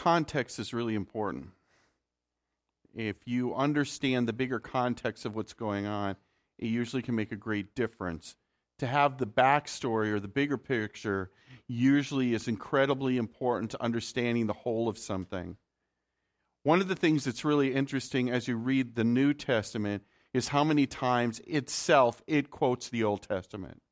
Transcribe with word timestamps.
context 0.00 0.58
is 0.58 0.72
really 0.72 0.94
important. 0.94 1.50
If 2.94 3.16
you 3.26 3.54
understand 3.54 4.26
the 4.26 4.32
bigger 4.32 4.58
context 4.58 5.26
of 5.26 5.36
what's 5.36 5.52
going 5.52 5.86
on, 5.86 6.16
it 6.58 6.68
usually 6.68 7.02
can 7.02 7.14
make 7.14 7.32
a 7.32 7.36
great 7.36 7.74
difference. 7.74 8.34
To 8.78 8.86
have 8.86 9.18
the 9.18 9.26
backstory 9.26 10.10
or 10.10 10.18
the 10.18 10.26
bigger 10.26 10.56
picture 10.56 11.30
usually 11.68 12.32
is 12.32 12.48
incredibly 12.48 13.18
important 13.18 13.72
to 13.72 13.82
understanding 13.82 14.46
the 14.46 14.54
whole 14.54 14.88
of 14.88 14.96
something. 14.96 15.58
One 16.62 16.80
of 16.80 16.88
the 16.88 16.96
things 16.96 17.24
that's 17.24 17.44
really 17.44 17.74
interesting 17.74 18.30
as 18.30 18.48
you 18.48 18.56
read 18.56 18.94
the 18.94 19.04
New 19.04 19.34
Testament 19.34 20.04
is 20.32 20.48
how 20.48 20.64
many 20.64 20.86
times 20.86 21.42
itself 21.46 22.22
it 22.26 22.50
quotes 22.50 22.88
the 22.88 23.04
Old 23.04 23.28
Testament. 23.28 23.82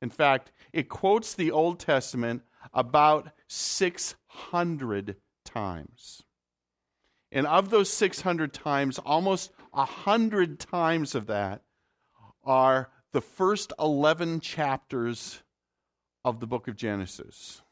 In 0.00 0.08
fact, 0.08 0.52
it 0.72 0.88
quotes 0.88 1.34
the 1.34 1.50
Old 1.50 1.78
Testament 1.78 2.44
about 2.72 3.32
600 3.48 5.16
times. 5.44 6.22
And 7.32 7.46
of 7.46 7.70
those 7.70 7.92
600 7.92 8.52
times, 8.52 8.98
almost 8.98 9.52
100 9.72 10.58
times 10.58 11.14
of 11.14 11.26
that 11.26 11.62
are 12.44 12.90
the 13.12 13.20
first 13.20 13.72
11 13.78 14.40
chapters 14.40 15.42
of 16.24 16.40
the 16.40 16.46
book 16.46 16.68
of 16.68 16.76
Genesis. 16.76 17.62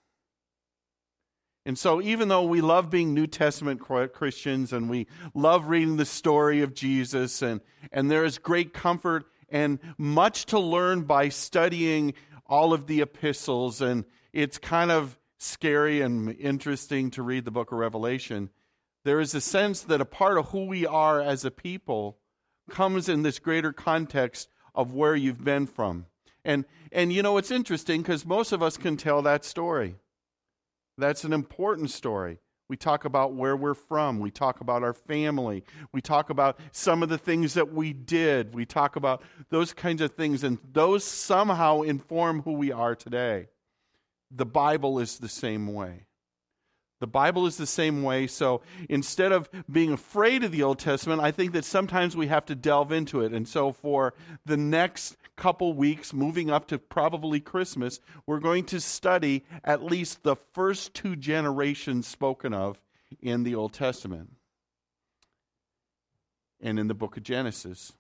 And 1.66 1.78
so, 1.78 2.00
even 2.00 2.28
though 2.28 2.44
we 2.44 2.62
love 2.62 2.88
being 2.88 3.12
New 3.12 3.26
Testament 3.26 3.80
Christians 3.80 4.72
and 4.72 4.88
we 4.88 5.06
love 5.34 5.68
reading 5.68 5.96
the 5.96 6.06
story 6.06 6.62
of 6.62 6.72
Jesus, 6.72 7.42
and, 7.42 7.60
and 7.92 8.10
there 8.10 8.24
is 8.24 8.38
great 8.38 8.72
comfort 8.72 9.26
and 9.50 9.78
much 9.98 10.46
to 10.46 10.58
learn 10.58 11.02
by 11.02 11.28
studying 11.28 12.14
all 12.46 12.72
of 12.72 12.86
the 12.86 13.02
epistles, 13.02 13.82
and 13.82 14.06
it's 14.32 14.56
kind 14.56 14.90
of 14.90 15.18
scary 15.38 16.00
and 16.00 16.36
interesting 16.38 17.10
to 17.12 17.22
read 17.22 17.44
the 17.44 17.50
book 17.50 17.72
of 17.72 17.78
Revelation, 17.78 18.50
there 19.04 19.20
is 19.20 19.34
a 19.34 19.40
sense 19.40 19.80
that 19.82 20.00
a 20.00 20.04
part 20.04 20.36
of 20.36 20.48
who 20.48 20.66
we 20.66 20.86
are 20.86 21.20
as 21.20 21.44
a 21.44 21.50
people 21.50 22.18
comes 22.68 23.08
in 23.08 23.22
this 23.22 23.38
greater 23.38 23.72
context 23.72 24.50
of 24.74 24.92
where 24.92 25.16
you've 25.16 25.42
been 25.42 25.66
from. 25.66 26.06
And, 26.44 26.64
and 26.92 27.12
you 27.12 27.22
know, 27.22 27.38
it's 27.38 27.50
interesting 27.50 28.02
because 28.02 28.26
most 28.26 28.52
of 28.52 28.62
us 28.62 28.76
can 28.76 28.96
tell 28.96 29.22
that 29.22 29.44
story. 29.44 29.96
That's 30.98 31.24
an 31.24 31.32
important 31.32 31.90
story. 31.90 32.38
We 32.68 32.76
talk 32.76 33.06
about 33.06 33.32
where 33.32 33.56
we're 33.56 33.74
from. 33.74 34.20
We 34.20 34.30
talk 34.30 34.60
about 34.60 34.82
our 34.82 34.92
family. 34.92 35.64
We 35.92 36.02
talk 36.02 36.28
about 36.28 36.58
some 36.70 37.02
of 37.02 37.08
the 37.08 37.16
things 37.16 37.54
that 37.54 37.72
we 37.72 37.94
did. 37.94 38.54
We 38.54 38.66
talk 38.66 38.96
about 38.96 39.22
those 39.48 39.72
kinds 39.72 40.02
of 40.02 40.14
things, 40.14 40.44
and 40.44 40.58
those 40.72 41.02
somehow 41.04 41.82
inform 41.82 42.42
who 42.42 42.52
we 42.52 42.70
are 42.70 42.94
today. 42.94 43.48
The 44.30 44.46
Bible 44.46 44.98
is 44.98 45.18
the 45.18 45.28
same 45.28 45.72
way. 45.72 46.04
The 47.00 47.06
Bible 47.06 47.46
is 47.46 47.56
the 47.56 47.66
same 47.66 48.02
way. 48.02 48.26
So 48.26 48.60
instead 48.88 49.30
of 49.30 49.48
being 49.70 49.92
afraid 49.92 50.42
of 50.42 50.50
the 50.50 50.64
Old 50.64 50.78
Testament, 50.78 51.20
I 51.20 51.30
think 51.30 51.52
that 51.52 51.64
sometimes 51.64 52.16
we 52.16 52.26
have 52.26 52.44
to 52.46 52.54
delve 52.54 52.90
into 52.90 53.20
it. 53.20 53.32
And 53.32 53.46
so 53.46 53.72
for 53.72 54.14
the 54.44 54.56
next 54.56 55.16
couple 55.36 55.72
weeks, 55.74 56.12
moving 56.12 56.50
up 56.50 56.66
to 56.68 56.78
probably 56.78 57.38
Christmas, 57.40 58.00
we're 58.26 58.40
going 58.40 58.64
to 58.66 58.80
study 58.80 59.44
at 59.62 59.84
least 59.84 60.24
the 60.24 60.36
first 60.52 60.92
two 60.92 61.14
generations 61.14 62.06
spoken 62.08 62.52
of 62.52 62.80
in 63.20 63.44
the 63.44 63.54
Old 63.54 63.72
Testament 63.72 64.32
and 66.60 66.80
in 66.80 66.88
the 66.88 66.94
book 66.94 67.16
of 67.16 67.22
Genesis. 67.22 67.92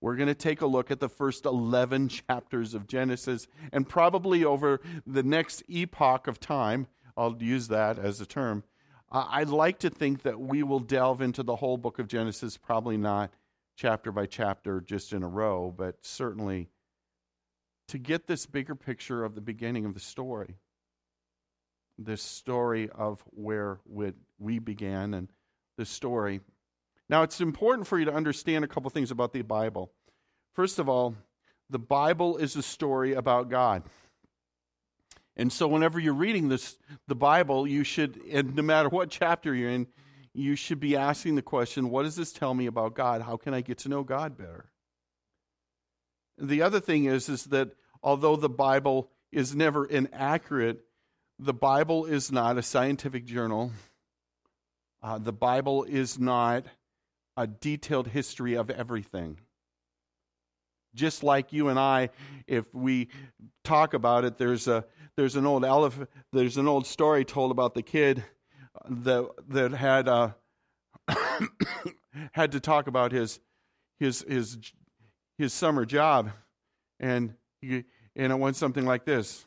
We're 0.00 0.16
going 0.16 0.28
to 0.28 0.34
take 0.34 0.62
a 0.62 0.66
look 0.66 0.90
at 0.90 1.00
the 1.00 1.08
first 1.08 1.44
11 1.44 2.08
chapters 2.08 2.74
of 2.74 2.86
Genesis, 2.86 3.46
and 3.72 3.88
probably 3.88 4.44
over 4.44 4.80
the 5.06 5.22
next 5.22 5.62
epoch 5.68 6.26
of 6.26 6.40
time, 6.40 6.86
I'll 7.16 7.36
use 7.38 7.68
that 7.68 7.98
as 7.98 8.20
a 8.20 8.26
term. 8.26 8.64
I'd 9.12 9.48
like 9.48 9.78
to 9.80 9.90
think 9.90 10.22
that 10.22 10.40
we 10.40 10.62
will 10.62 10.80
delve 10.80 11.20
into 11.20 11.42
the 11.42 11.56
whole 11.56 11.76
book 11.76 11.98
of 11.98 12.08
Genesis, 12.08 12.56
probably 12.56 12.96
not 12.96 13.32
chapter 13.76 14.12
by 14.12 14.26
chapter 14.26 14.80
just 14.80 15.12
in 15.12 15.22
a 15.22 15.28
row, 15.28 15.74
but 15.76 15.96
certainly 16.02 16.68
to 17.88 17.98
get 17.98 18.26
this 18.26 18.46
bigger 18.46 18.74
picture 18.74 19.24
of 19.24 19.34
the 19.34 19.40
beginning 19.40 19.84
of 19.84 19.94
the 19.94 20.00
story. 20.00 20.56
This 21.98 22.22
story 22.22 22.88
of 22.94 23.22
where 23.30 23.80
we 24.38 24.58
began 24.60 25.12
and 25.12 25.28
the 25.76 25.84
story. 25.84 26.40
Now, 27.10 27.24
it's 27.24 27.40
important 27.40 27.88
for 27.88 27.98
you 27.98 28.04
to 28.04 28.14
understand 28.14 28.64
a 28.64 28.68
couple 28.68 28.88
things 28.88 29.10
about 29.10 29.32
the 29.32 29.42
Bible. 29.42 29.90
First 30.54 30.78
of 30.78 30.88
all, 30.88 31.16
the 31.68 31.80
Bible 31.80 32.36
is 32.36 32.54
a 32.54 32.62
story 32.62 33.14
about 33.14 33.50
God. 33.50 33.82
And 35.36 35.52
so, 35.52 35.66
whenever 35.66 35.98
you're 35.98 36.14
reading 36.14 36.48
this, 36.48 36.78
the 37.08 37.16
Bible, 37.16 37.66
you 37.66 37.82
should, 37.82 38.20
and 38.30 38.54
no 38.54 38.62
matter 38.62 38.88
what 38.88 39.10
chapter 39.10 39.52
you're 39.52 39.70
in, 39.70 39.88
you 40.32 40.54
should 40.54 40.78
be 40.78 40.96
asking 40.96 41.34
the 41.34 41.42
question 41.42 41.90
what 41.90 42.04
does 42.04 42.14
this 42.14 42.32
tell 42.32 42.54
me 42.54 42.66
about 42.66 42.94
God? 42.94 43.22
How 43.22 43.36
can 43.36 43.54
I 43.54 43.60
get 43.60 43.78
to 43.78 43.88
know 43.88 44.04
God 44.04 44.38
better? 44.38 44.70
The 46.38 46.62
other 46.62 46.78
thing 46.78 47.06
is, 47.06 47.28
is 47.28 47.46
that 47.46 47.72
although 48.04 48.36
the 48.36 48.48
Bible 48.48 49.10
is 49.32 49.52
never 49.52 49.84
inaccurate, 49.84 50.84
the 51.40 51.54
Bible 51.54 52.04
is 52.04 52.30
not 52.30 52.56
a 52.56 52.62
scientific 52.62 53.24
journal. 53.24 53.72
Uh, 55.02 55.18
the 55.18 55.32
Bible 55.32 55.82
is 55.82 56.16
not 56.16 56.66
a 57.40 57.46
detailed 57.46 58.08
history 58.08 58.52
of 58.52 58.68
everything. 58.68 59.38
Just 60.94 61.22
like 61.22 61.54
you 61.54 61.68
and 61.68 61.78
I, 61.78 62.10
if 62.46 62.66
we 62.74 63.08
talk 63.64 63.94
about 63.94 64.26
it, 64.26 64.36
there's 64.36 64.68
a 64.68 64.84
there's 65.16 65.36
an 65.36 65.46
old 65.46 65.64
there's 66.32 66.58
an 66.58 66.68
old 66.68 66.86
story 66.86 67.24
told 67.24 67.50
about 67.50 67.74
the 67.74 67.82
kid 67.82 68.22
that 68.90 69.26
that 69.48 69.72
had 69.72 70.06
uh, 70.06 70.32
had 72.32 72.52
to 72.52 72.60
talk 72.60 72.88
about 72.88 73.10
his 73.10 73.40
his 73.98 74.22
his 74.28 74.58
his 75.38 75.54
summer 75.54 75.86
job, 75.86 76.30
and 76.98 77.32
he, 77.62 77.84
and 78.16 78.32
it 78.32 78.38
went 78.38 78.56
something 78.56 78.84
like 78.84 79.06
this: 79.06 79.46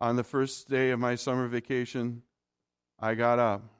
On 0.00 0.16
the 0.16 0.24
first 0.24 0.68
day 0.68 0.90
of 0.90 0.98
my 0.98 1.14
summer 1.14 1.46
vacation, 1.46 2.22
I 2.98 3.14
got 3.14 3.38
up. 3.38 3.75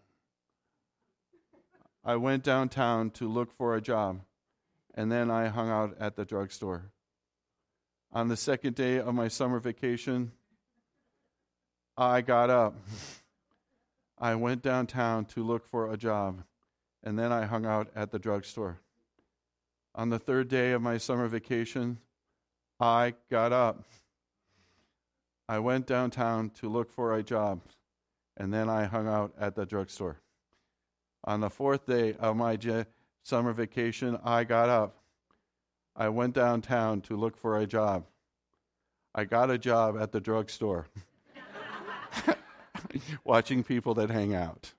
I 2.06 2.15
went 2.15 2.44
downtown 2.44 3.11
to 3.11 3.28
look 3.28 3.50
for 3.50 3.75
a 3.75 3.81
job, 3.81 4.21
and 4.94 5.11
then 5.11 5.28
I 5.28 5.49
hung 5.49 5.71
out 5.71 5.97
at 5.99 6.15
the 6.15 6.25
drugstore. 6.25 6.93
On 8.12 8.28
the 8.28 8.37
second 8.37 8.77
day 8.77 8.99
of 8.99 9.12
my 9.12 9.27
summer 9.27 9.59
vacation, 9.59 10.31
I 11.97 12.21
got 12.21 12.49
up. 12.49 12.77
I 14.17 14.37
went 14.37 14.62
downtown 14.62 15.25
to 15.25 15.43
look 15.43 15.67
for 15.67 15.93
a 15.93 15.97
job, 15.97 16.44
and 17.03 17.19
then 17.19 17.33
I 17.33 17.44
hung 17.44 17.67
out 17.67 17.89
at 17.97 18.12
the 18.12 18.21
drugstore. 18.21 18.78
On 19.97 20.09
the 20.09 20.21
third 20.21 20.47
day 20.47 20.71
of 20.71 20.83
my 20.83 20.99
summer 20.99 21.27
vacation, 21.27 21.99
I 22.78 23.15
got 23.28 23.53
up. 23.53 23.83
I 25.49 25.59
went 25.59 25.88
downtown 25.88 26.50
to 26.50 26.69
look 26.69 26.93
for 26.93 27.17
a 27.17 27.25
job, 27.25 27.62
and 28.37 28.55
then 28.55 28.69
I 28.69 28.84
hung 28.84 29.09
out 29.09 29.34
at 29.37 29.56
the 29.56 29.67
drugstore. 29.67 30.21
On 31.25 31.41
the 31.41 31.50
fourth 31.50 31.87
day 31.87 32.15
of 32.15 32.37
my 32.37 32.59
summer 33.22 33.53
vacation, 33.53 34.19
I 34.25 34.44
got 34.44 34.69
up. 34.69 34.97
I 35.94 36.09
went 36.10 36.34
downtown 36.34 37.00
to 37.03 37.16
look 37.16 37.37
for 37.37 37.59
a 37.59 37.66
job. 37.66 38.04
I 39.14 39.25
got 39.25 39.50
a 39.50 39.58
job 39.58 39.96
at 39.99 40.12
the 40.12 40.20
drugstore. 40.20 40.87
watching 43.25 43.62
people 43.62 43.94
that 43.94 44.11
hang 44.11 44.35
out. 44.35 44.73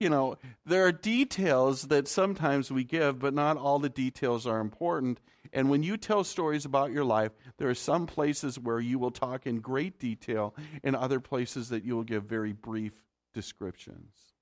you 0.00 0.08
know, 0.08 0.36
there 0.64 0.86
are 0.86 0.92
details 0.92 1.82
that 1.82 2.08
sometimes 2.08 2.70
we 2.70 2.84
give, 2.84 3.18
but 3.18 3.34
not 3.34 3.56
all 3.56 3.78
the 3.78 3.88
details 3.88 4.46
are 4.46 4.60
important. 4.60 5.20
And 5.52 5.70
when 5.70 5.82
you 5.82 5.96
tell 5.96 6.24
stories 6.24 6.64
about 6.64 6.92
your 6.92 7.04
life, 7.04 7.32
there 7.58 7.68
are 7.68 7.74
some 7.74 8.06
places 8.06 8.58
where 8.58 8.80
you 8.80 8.98
will 8.98 9.10
talk 9.10 9.46
in 9.46 9.60
great 9.60 9.98
detail, 9.98 10.54
and 10.82 10.96
other 10.96 11.20
places 11.20 11.68
that 11.70 11.84
you 11.84 11.94
will 11.94 12.04
give 12.04 12.24
very 12.24 12.52
brief 12.52 12.92
descriptions. 13.32 14.35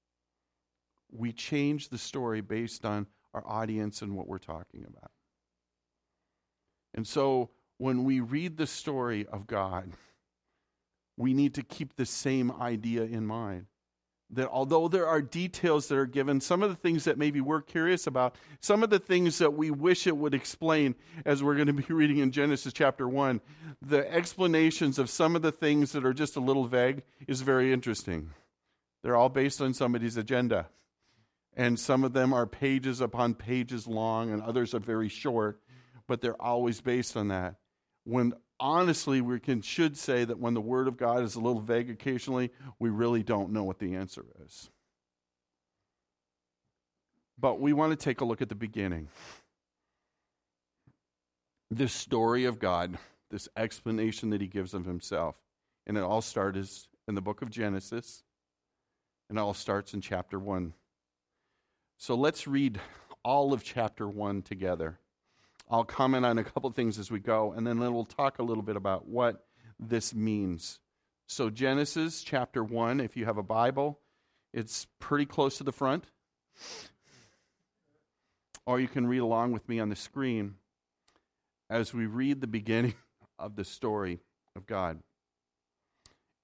We 1.15 1.33
change 1.33 1.89
the 1.89 1.99
story 1.99 2.41
based 2.41 2.85
on 2.85 3.07
our 3.33 3.47
audience 3.47 4.03
and 4.03 4.17
what 4.17 4.27
we're 4.27 4.39
talking 4.39 4.85
about. 4.87 5.11
And 6.95 7.07
so 7.07 7.51
when 7.79 8.05
we 8.05 8.21
read 8.21 8.57
the 8.57 8.67
story 8.67 9.27
of 9.27 9.47
God, 9.47 9.93
we 11.17 11.35
need 11.35 11.55
to 11.55 11.63
keep 11.63 11.97
the 11.97 12.07
same 12.07 12.51
idea 12.53 13.03
in 13.03 13.27
mind. 13.27 13.67
That 14.31 14.49
although 14.49 14.89
there 14.89 15.07
are 15.07 15.21
details 15.21 15.87
that 15.89 15.97
are 15.97 16.07
given, 16.07 16.41
some 16.41 16.63
of 16.63 16.71
the 16.71 16.77
things 16.77 17.05
that 17.05 17.19
maybe 17.19 17.41
we're 17.41 17.61
curious 17.61 18.07
about, 18.07 18.37
some 18.61 18.83
of 18.83 18.91
the 18.91 18.99
things 18.99 19.39
that 19.39 19.53
we 19.53 19.71
wish 19.71 20.07
it 20.07 20.17
would 20.17 20.35
explain, 20.35 20.95
as 21.25 21.43
we're 21.43 21.55
going 21.55 21.67
to 21.67 21.73
be 21.73 21.85
reading 21.95 22.19
in 22.19 22.33
Genesis 22.33 22.73
chapter 22.73 23.09
1, 23.09 23.41
the 23.83 24.11
explanations 24.13 24.99
of 24.99 25.11
some 25.11 25.37
of 25.37 25.43
the 25.43 25.53
things 25.53 25.93
that 25.93 26.05
are 26.05 26.15
just 26.15 26.37
a 26.37 26.41
little 26.41 26.65
vague 26.65 27.03
is 27.29 27.43
very 27.43 27.73
interesting. 27.73 28.31
They're 29.03 29.17
all 29.17 29.29
based 29.29 29.61
on 29.61 29.75
somebody's 29.75 30.17
agenda. 30.17 30.69
And 31.57 31.79
some 31.79 32.03
of 32.03 32.13
them 32.13 32.33
are 32.33 32.47
pages 32.47 33.01
upon 33.01 33.35
pages 33.35 33.87
long, 33.87 34.31
and 34.33 34.43
others 34.43 34.75
are 34.75 34.81
very 34.81 35.09
short, 35.09 35.61
but 36.09 36.21
they're 36.21 36.41
always 36.41 36.81
based 36.81 37.17
on 37.17 37.29
that. 37.29 37.57
When 38.05 38.35
honestly, 38.59 39.21
we 39.21 39.39
can 39.41 39.63
should 39.63 39.97
say 39.97 40.25
that 40.25 40.39
when 40.39 40.55
the 40.55 40.61
Word 40.61 40.89
of 40.89 40.97
God 40.97 41.23
is 41.23 41.37
a 41.37 41.41
little 41.41 41.61
vague 41.61 41.91
occasionally, 41.91 42.51
we 42.79 42.91
really 42.91 43.23
don't 43.23 43.53
know 43.53 43.63
what 43.63 43.79
the 43.79 43.95
answer 43.95 44.25
is. 44.45 44.69
But 47.39 47.61
we 47.61 47.73
want 47.73 47.93
to 47.93 47.97
take 47.97 48.21
a 48.21 48.25
look 48.25 48.43
at 48.43 48.49
the 48.49 48.55
beginning. 48.55 49.09
This 51.71 51.93
story 51.93 52.45
of 52.45 52.59
God, 52.59 52.99
this 53.31 53.49
explanation 53.57 54.31
that 54.31 54.41
He 54.41 54.47
gives 54.47 54.75
of 54.75 54.85
Himself. 54.85 55.37
And 55.87 55.97
it 55.97 56.03
all 56.03 56.23
starts 56.23 56.89
in 57.07 57.15
the 57.15 57.21
book 57.21 57.43
of 57.43 57.51
Genesis, 57.51 58.23
and 59.29 59.39
it 59.39 59.41
all 59.41 59.55
starts 59.55 59.95
in 59.95 60.01
chapter 60.01 60.39
1. 60.39 60.73
So 61.97 62.15
let's 62.15 62.47
read 62.47 62.81
all 63.25 63.53
of 63.53 63.65
chapter 63.65 64.09
1 64.09 64.43
together. 64.43 64.99
I'll 65.71 65.85
comment 65.85 66.27
on 66.27 66.39
a 66.39 66.45
couple 66.45 66.71
things 66.71 66.99
as 66.99 67.11
we 67.11 67.21
go, 67.21 67.53
and 67.53 67.67
then 67.67 67.79
we'll 67.79 68.05
talk 68.05 68.39
a 68.39 68.43
little 68.43 68.63
bit 68.63 68.77
about 68.77 69.07
what 69.07 69.47
this 69.79 70.15
means. 70.15 70.81
So, 71.27 71.49
Genesis 71.49 72.23
chapter 72.23 72.63
1, 72.63 73.01
if 73.01 73.17
you 73.17 73.25
have 73.25 73.39
a 73.39 73.43
Bible, 73.43 73.99
it's 74.53 74.87
pretty 75.01 75.25
close 75.25 75.59
to 75.59 75.65
the 75.65 75.73
front. 75.73 76.05
Or 78.67 78.79
you 78.79 78.89
can 78.89 79.07
read 79.07 79.19
along 79.19 79.53
with 79.53 79.69
me 79.69 79.81
on 79.81 79.89
the 79.89 79.97
screen 79.97 80.57
as 81.71 81.95
we 81.95 82.07
read 82.07 82.41
the 82.41 82.47
beginning 82.47 82.95
of 83.39 83.57
the 83.57 83.65
story 83.65 84.21
of 84.55 84.67
God. 84.67 85.01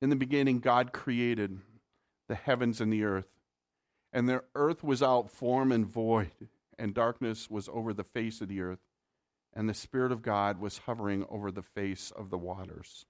In 0.03 0.11
the 0.11 0.17
beginning, 0.17 0.61
God 0.61 0.93
created 0.93 1.59
the 2.29 2.35
heavens 2.35 2.81
and 2.81 2.93
the 2.93 3.05
earth, 3.05 3.27
and 4.13 4.29
the 4.29 4.43
earth 4.55 4.83
was 4.83 5.03
out 5.03 5.31
form 5.31 5.73
and 5.73 5.87
void, 5.87 6.31
and 6.79 6.95
darkness 6.95 7.49
was 7.51 7.69
over 7.69 7.93
the 7.93 8.05
face 8.05 8.41
of 8.41 8.49
the 8.49 8.61
earth 8.61 8.81
and 9.55 9.69
the 9.69 9.75
Spirit 9.75 10.13
of 10.13 10.23
God 10.23 10.61
was 10.61 10.79
hovering 10.79 11.25
over 11.29 11.51
the 11.51 11.63
face 11.63 12.13
of 12.15 12.31
the 12.31 12.39
waters. 12.39 13.07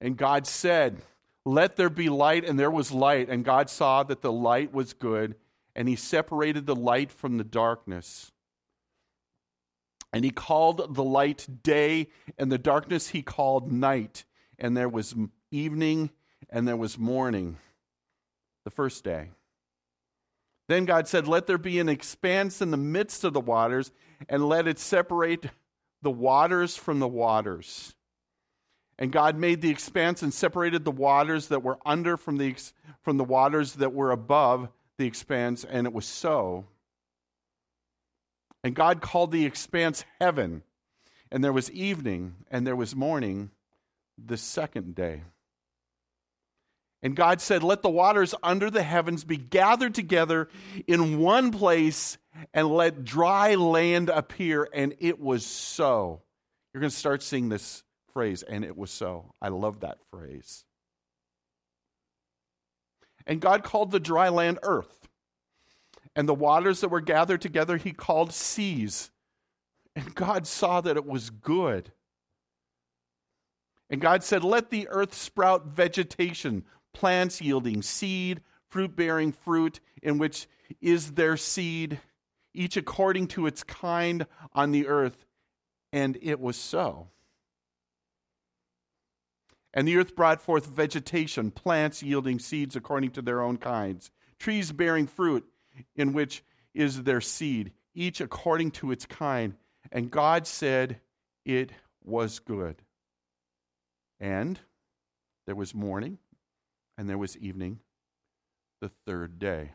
And 0.00 0.16
God 0.16 0.46
said, 0.46 1.02
Let 1.44 1.76
there 1.76 1.90
be 1.90 2.08
light, 2.08 2.44
and 2.44 2.58
there 2.58 2.70
was 2.70 2.92
light. 2.92 3.28
And 3.28 3.44
God 3.44 3.68
saw 3.70 4.02
that 4.04 4.22
the 4.22 4.32
light 4.32 4.72
was 4.72 4.92
good, 4.92 5.36
and 5.74 5.88
He 5.88 5.96
separated 5.96 6.66
the 6.66 6.76
light 6.76 7.12
from 7.12 7.36
the 7.36 7.44
darkness. 7.44 8.32
And 10.12 10.24
He 10.24 10.30
called 10.30 10.94
the 10.94 11.04
light 11.04 11.46
day, 11.62 12.08
and 12.38 12.50
the 12.50 12.58
darkness 12.58 13.08
He 13.08 13.22
called 13.22 13.70
night. 13.70 14.24
And 14.58 14.76
there 14.76 14.88
was 14.88 15.14
evening, 15.50 16.10
and 16.48 16.66
there 16.66 16.76
was 16.76 16.98
morning, 16.98 17.58
the 18.66 18.70
first 18.72 19.04
day. 19.04 19.30
Then 20.66 20.86
God 20.86 21.06
said, 21.06 21.28
Let 21.28 21.46
there 21.46 21.56
be 21.56 21.78
an 21.78 21.88
expanse 21.88 22.60
in 22.60 22.72
the 22.72 22.76
midst 22.76 23.22
of 23.22 23.32
the 23.32 23.40
waters, 23.40 23.92
and 24.28 24.48
let 24.48 24.66
it 24.66 24.80
separate 24.80 25.46
the 26.02 26.10
waters 26.10 26.76
from 26.76 26.98
the 26.98 27.06
waters. 27.06 27.94
And 28.98 29.12
God 29.12 29.36
made 29.36 29.60
the 29.60 29.70
expanse 29.70 30.20
and 30.20 30.34
separated 30.34 30.84
the 30.84 30.90
waters 30.90 31.46
that 31.48 31.62
were 31.62 31.78
under 31.86 32.16
from 32.16 32.38
the, 32.38 32.56
from 33.02 33.18
the 33.18 33.24
waters 33.24 33.74
that 33.74 33.92
were 33.92 34.10
above 34.10 34.68
the 34.98 35.06
expanse, 35.06 35.64
and 35.64 35.86
it 35.86 35.92
was 35.92 36.06
so. 36.06 36.64
And 38.64 38.74
God 38.74 39.00
called 39.00 39.30
the 39.30 39.46
expanse 39.46 40.04
heaven. 40.20 40.64
And 41.30 41.44
there 41.44 41.52
was 41.52 41.70
evening, 41.70 42.34
and 42.50 42.66
there 42.66 42.74
was 42.74 42.96
morning 42.96 43.50
the 44.18 44.36
second 44.36 44.96
day. 44.96 45.22
And 47.06 47.14
God 47.14 47.40
said, 47.40 47.62
Let 47.62 47.82
the 47.82 47.88
waters 47.88 48.34
under 48.42 48.68
the 48.68 48.82
heavens 48.82 49.22
be 49.22 49.36
gathered 49.36 49.94
together 49.94 50.48
in 50.88 51.20
one 51.20 51.52
place, 51.52 52.18
and 52.52 52.66
let 52.66 53.04
dry 53.04 53.54
land 53.54 54.08
appear. 54.08 54.68
And 54.74 54.92
it 54.98 55.20
was 55.20 55.46
so. 55.46 56.22
You're 56.74 56.80
going 56.80 56.90
to 56.90 56.96
start 56.96 57.22
seeing 57.22 57.48
this 57.48 57.84
phrase, 58.12 58.42
and 58.42 58.64
it 58.64 58.76
was 58.76 58.90
so. 58.90 59.32
I 59.40 59.50
love 59.50 59.80
that 59.80 59.98
phrase. 60.10 60.64
And 63.24 63.40
God 63.40 63.62
called 63.62 63.92
the 63.92 64.00
dry 64.00 64.28
land 64.28 64.58
earth. 64.64 65.06
And 66.16 66.28
the 66.28 66.34
waters 66.34 66.80
that 66.80 66.88
were 66.88 67.00
gathered 67.00 67.40
together, 67.40 67.76
he 67.76 67.92
called 67.92 68.32
seas. 68.32 69.12
And 69.94 70.12
God 70.12 70.44
saw 70.44 70.80
that 70.80 70.96
it 70.96 71.06
was 71.06 71.30
good. 71.30 71.92
And 73.88 74.00
God 74.00 74.24
said, 74.24 74.42
Let 74.42 74.70
the 74.70 74.88
earth 74.88 75.14
sprout 75.14 75.66
vegetation 75.66 76.64
plants 76.96 77.42
yielding 77.42 77.82
seed, 77.82 78.40
fruit 78.70 78.96
bearing 78.96 79.30
fruit, 79.30 79.80
in 80.02 80.16
which 80.16 80.48
is 80.80 81.12
their 81.12 81.36
seed, 81.36 82.00
each 82.54 82.78
according 82.78 83.26
to 83.26 83.46
its 83.46 83.62
kind 83.62 84.26
on 84.54 84.72
the 84.72 84.86
earth. 84.86 85.26
And 85.92 86.18
it 86.22 86.40
was 86.40 86.56
so. 86.56 87.08
And 89.74 89.86
the 89.86 89.98
earth 89.98 90.16
brought 90.16 90.40
forth 90.40 90.64
vegetation, 90.64 91.50
plants 91.50 92.02
yielding 92.02 92.38
seeds 92.38 92.76
according 92.76 93.10
to 93.10 93.22
their 93.22 93.42
own 93.42 93.58
kinds, 93.58 94.10
trees 94.38 94.72
bearing 94.72 95.06
fruit, 95.06 95.46
in 95.96 96.14
which 96.14 96.42
is 96.72 97.02
their 97.02 97.20
seed, 97.20 97.72
each 97.94 98.22
according 98.22 98.70
to 98.70 98.90
its 98.90 99.04
kind. 99.04 99.52
And 99.92 100.10
God 100.10 100.46
said, 100.46 101.00
It 101.44 101.72
was 102.02 102.38
good. 102.38 102.76
And 104.18 104.58
there 105.44 105.54
was 105.54 105.74
morning, 105.74 106.16
and 106.96 107.08
there 107.08 107.18
was 107.18 107.36
evening 107.36 107.80
the 108.80 108.90
third 109.06 109.38
day. 109.38 109.72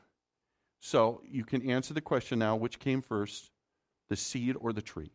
So 0.79 1.21
you 1.29 1.43
can 1.43 1.69
answer 1.69 1.93
the 1.93 2.01
question 2.01 2.39
now 2.39 2.55
which 2.55 2.79
came 2.79 3.01
first, 3.01 3.51
the 4.09 4.15
seed 4.15 4.55
or 4.59 4.73
the 4.73 4.81
tree? 4.81 5.11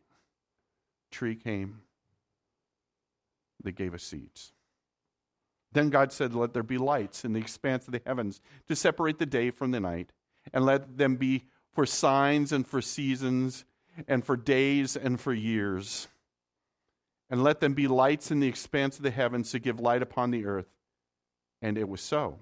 Tree 1.10 1.36
came, 1.36 1.82
they 3.62 3.72
gave 3.72 3.94
us 3.94 4.02
seeds. 4.02 4.52
Then 5.72 5.90
God 5.90 6.12
said, 6.12 6.34
Let 6.34 6.54
there 6.54 6.62
be 6.62 6.78
lights 6.78 7.24
in 7.24 7.32
the 7.32 7.40
expanse 7.40 7.86
of 7.86 7.92
the 7.92 8.00
heavens 8.06 8.40
to 8.68 8.76
separate 8.76 9.18
the 9.18 9.26
day 9.26 9.50
from 9.50 9.72
the 9.72 9.80
night, 9.80 10.12
and 10.52 10.64
let 10.64 10.96
them 10.96 11.16
be 11.16 11.44
for 11.72 11.84
signs 11.84 12.52
and 12.52 12.66
for 12.66 12.80
seasons, 12.80 13.64
and 14.06 14.24
for 14.24 14.36
days 14.36 14.96
and 14.96 15.20
for 15.20 15.34
years. 15.34 16.08
And 17.28 17.42
let 17.42 17.60
them 17.60 17.74
be 17.74 17.88
lights 17.88 18.30
in 18.30 18.40
the 18.40 18.46
expanse 18.46 18.96
of 18.96 19.02
the 19.02 19.10
heavens 19.10 19.50
to 19.50 19.58
give 19.58 19.80
light 19.80 20.00
upon 20.00 20.30
the 20.30 20.46
earth. 20.46 20.68
And 21.62 21.78
it 21.78 21.88
was 21.88 22.00
so. 22.00 22.38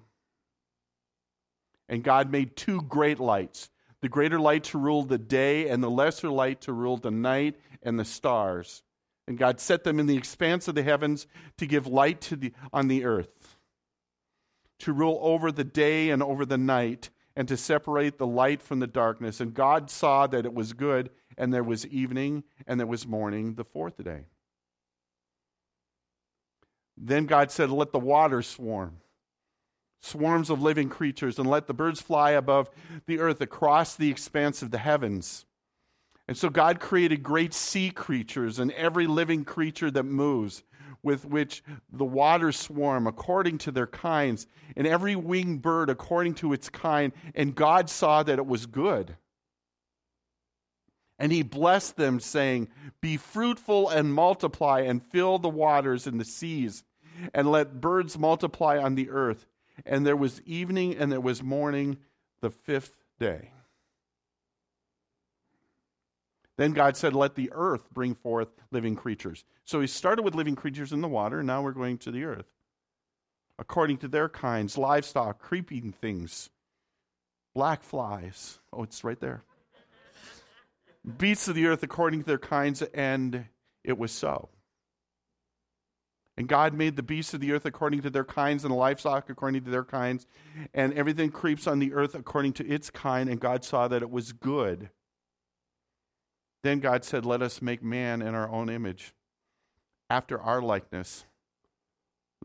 And 1.88 2.02
God 2.02 2.30
made 2.30 2.56
two 2.56 2.82
great 2.82 3.18
lights 3.18 3.70
the 4.04 4.08
greater 4.10 4.38
light 4.38 4.64
to 4.64 4.76
rule 4.76 5.02
the 5.02 5.16
day, 5.16 5.66
and 5.70 5.82
the 5.82 5.88
lesser 5.88 6.28
light 6.28 6.60
to 6.60 6.74
rule 6.74 6.98
the 6.98 7.10
night 7.10 7.58
and 7.82 7.98
the 7.98 8.04
stars. 8.04 8.82
And 9.26 9.38
God 9.38 9.58
set 9.58 9.82
them 9.82 9.98
in 9.98 10.04
the 10.04 10.18
expanse 10.18 10.68
of 10.68 10.74
the 10.74 10.82
heavens 10.82 11.26
to 11.56 11.64
give 11.64 11.86
light 11.86 12.20
to 12.20 12.36
the, 12.36 12.52
on 12.70 12.88
the 12.88 13.06
earth, 13.06 13.56
to 14.80 14.92
rule 14.92 15.18
over 15.22 15.50
the 15.50 15.64
day 15.64 16.10
and 16.10 16.22
over 16.22 16.44
the 16.44 16.58
night, 16.58 17.08
and 17.34 17.48
to 17.48 17.56
separate 17.56 18.18
the 18.18 18.26
light 18.26 18.60
from 18.60 18.78
the 18.78 18.86
darkness. 18.86 19.40
And 19.40 19.54
God 19.54 19.88
saw 19.88 20.26
that 20.26 20.44
it 20.44 20.52
was 20.52 20.74
good, 20.74 21.08
and 21.38 21.54
there 21.54 21.64
was 21.64 21.86
evening, 21.86 22.44
and 22.66 22.78
there 22.78 22.86
was 22.86 23.06
morning 23.06 23.54
the 23.54 23.64
fourth 23.64 23.96
day. 24.04 24.26
Then 26.94 27.24
God 27.24 27.50
said, 27.50 27.70
Let 27.70 27.92
the 27.92 27.98
waters 27.98 28.46
swarm 28.46 28.98
swarms 30.04 30.50
of 30.50 30.62
living 30.62 30.88
creatures, 30.88 31.38
and 31.38 31.48
let 31.48 31.66
the 31.66 31.74
birds 31.74 32.00
fly 32.00 32.32
above 32.32 32.70
the 33.06 33.18
earth 33.18 33.40
across 33.40 33.94
the 33.94 34.10
expanse 34.10 34.62
of 34.62 34.70
the 34.70 34.78
heavens. 34.78 35.46
And 36.26 36.36
so 36.36 36.48
God 36.48 36.80
created 36.80 37.22
great 37.22 37.52
sea 37.52 37.90
creatures 37.90 38.58
and 38.58 38.72
every 38.72 39.06
living 39.06 39.44
creature 39.44 39.90
that 39.90 40.04
moves, 40.04 40.62
with 41.02 41.26
which 41.26 41.62
the 41.92 42.04
waters 42.04 42.58
swarm 42.58 43.06
according 43.06 43.58
to 43.58 43.70
their 43.70 43.86
kinds, 43.86 44.46
and 44.76 44.86
every 44.86 45.16
winged 45.16 45.60
bird 45.60 45.90
according 45.90 46.34
to 46.34 46.52
its 46.52 46.70
kind. 46.70 47.12
And 47.34 47.54
God 47.54 47.90
saw 47.90 48.22
that 48.22 48.38
it 48.38 48.46
was 48.46 48.66
good. 48.66 49.16
And 51.18 51.30
he 51.30 51.42
blessed 51.42 51.96
them, 51.96 52.20
saying, 52.20 52.68
Be 53.00 53.16
fruitful 53.16 53.88
and 53.88 54.12
multiply, 54.12 54.80
and 54.80 55.02
fill 55.02 55.38
the 55.38 55.48
waters 55.48 56.06
and 56.06 56.18
the 56.18 56.24
seas, 56.24 56.82
and 57.32 57.50
let 57.50 57.80
birds 57.80 58.18
multiply 58.18 58.78
on 58.78 58.94
the 58.94 59.10
earth. 59.10 59.46
And 59.84 60.06
there 60.06 60.16
was 60.16 60.40
evening 60.42 60.96
and 60.96 61.10
there 61.10 61.20
was 61.20 61.42
morning 61.42 61.98
the 62.40 62.50
fifth 62.50 62.94
day. 63.18 63.50
Then 66.56 66.72
God 66.72 66.96
said, 66.96 67.14
Let 67.14 67.34
the 67.34 67.50
earth 67.52 67.90
bring 67.92 68.14
forth 68.14 68.48
living 68.70 68.96
creatures. 68.96 69.44
So 69.64 69.80
he 69.80 69.86
started 69.86 70.22
with 70.22 70.34
living 70.34 70.56
creatures 70.56 70.92
in 70.92 71.00
the 71.00 71.08
water, 71.08 71.38
and 71.38 71.46
now 71.46 71.62
we're 71.62 71.72
going 71.72 71.98
to 71.98 72.10
the 72.10 72.24
earth. 72.24 72.46
According 73.58 73.98
to 73.98 74.08
their 74.08 74.28
kinds, 74.28 74.76
livestock, 74.76 75.38
creeping 75.38 75.92
things, 75.92 76.50
black 77.54 77.82
flies. 77.82 78.58
Oh, 78.72 78.82
it's 78.82 79.04
right 79.04 79.18
there. 79.20 79.42
Beasts 81.18 81.48
of 81.48 81.54
the 81.54 81.66
earth 81.66 81.82
according 81.82 82.20
to 82.20 82.26
their 82.26 82.38
kinds, 82.38 82.82
and 82.82 83.46
it 83.82 83.98
was 83.98 84.10
so. 84.10 84.48
And 86.36 86.48
God 86.48 86.74
made 86.74 86.96
the 86.96 87.02
beasts 87.02 87.32
of 87.32 87.40
the 87.40 87.52
earth 87.52 87.64
according 87.64 88.02
to 88.02 88.10
their 88.10 88.24
kinds, 88.24 88.64
and 88.64 88.72
the 88.72 88.76
livestock 88.76 89.30
according 89.30 89.64
to 89.64 89.70
their 89.70 89.84
kinds, 89.84 90.26
and 90.72 90.92
everything 90.94 91.30
creeps 91.30 91.66
on 91.66 91.78
the 91.78 91.92
earth 91.94 92.14
according 92.14 92.54
to 92.54 92.66
its 92.66 92.90
kind. 92.90 93.28
And 93.28 93.40
God 93.40 93.64
saw 93.64 93.86
that 93.88 94.02
it 94.02 94.10
was 94.10 94.32
good. 94.32 94.90
Then 96.64 96.80
God 96.80 97.04
said, 97.04 97.24
Let 97.24 97.42
us 97.42 97.62
make 97.62 97.82
man 97.82 98.20
in 98.20 98.34
our 98.34 98.50
own 98.50 98.68
image, 98.68 99.14
after 100.10 100.40
our 100.40 100.60
likeness. 100.60 101.24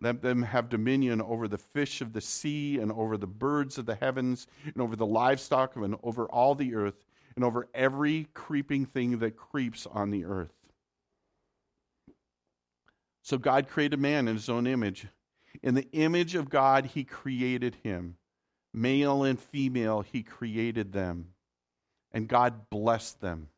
Let 0.01 0.21
them 0.21 0.43
have 0.43 0.69
dominion 0.69 1.21
over 1.21 1.47
the 1.47 1.57
fish 1.57 2.01
of 2.01 2.13
the 2.13 2.21
sea 2.21 2.77
and 2.79 2.91
over 2.91 3.17
the 3.17 3.27
birds 3.27 3.77
of 3.77 3.85
the 3.85 3.95
heavens 3.95 4.47
and 4.63 4.81
over 4.81 4.95
the 4.95 5.05
livestock 5.05 5.75
and 5.75 5.95
over 6.03 6.25
all 6.27 6.55
the 6.55 6.75
earth 6.75 7.05
and 7.35 7.43
over 7.43 7.67
every 7.73 8.27
creeping 8.33 8.85
thing 8.85 9.19
that 9.19 9.35
creeps 9.35 9.85
on 9.87 10.09
the 10.11 10.25
earth. 10.25 10.58
So 13.21 13.37
God 13.37 13.67
created 13.67 13.99
man 13.99 14.27
in 14.27 14.35
his 14.35 14.49
own 14.49 14.67
image. 14.67 15.07
In 15.61 15.75
the 15.75 15.89
image 15.91 16.35
of 16.35 16.49
God, 16.49 16.87
he 16.87 17.03
created 17.03 17.77
him. 17.83 18.17
Male 18.73 19.23
and 19.23 19.39
female, 19.39 20.01
he 20.01 20.23
created 20.23 20.93
them. 20.93 21.29
And 22.11 22.27
God 22.27 22.69
blessed 22.69 23.21
them. 23.21 23.49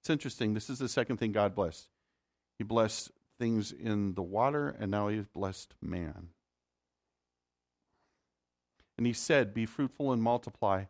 It's 0.00 0.10
interesting. 0.10 0.54
This 0.54 0.68
is 0.68 0.78
the 0.78 0.88
second 0.88 1.16
thing 1.16 1.32
God 1.32 1.54
blessed. 1.54 1.88
He 2.58 2.64
blessed 2.64 3.10
things 3.38 3.72
in 3.72 4.14
the 4.14 4.22
water, 4.22 4.76
and 4.78 4.90
now 4.90 5.08
he 5.08 5.16
has 5.16 5.26
blessed 5.26 5.74
man. 5.80 6.28
And 8.96 9.06
he 9.06 9.12
said, 9.12 9.54
Be 9.54 9.66
fruitful 9.66 10.12
and 10.12 10.22
multiply, 10.22 10.84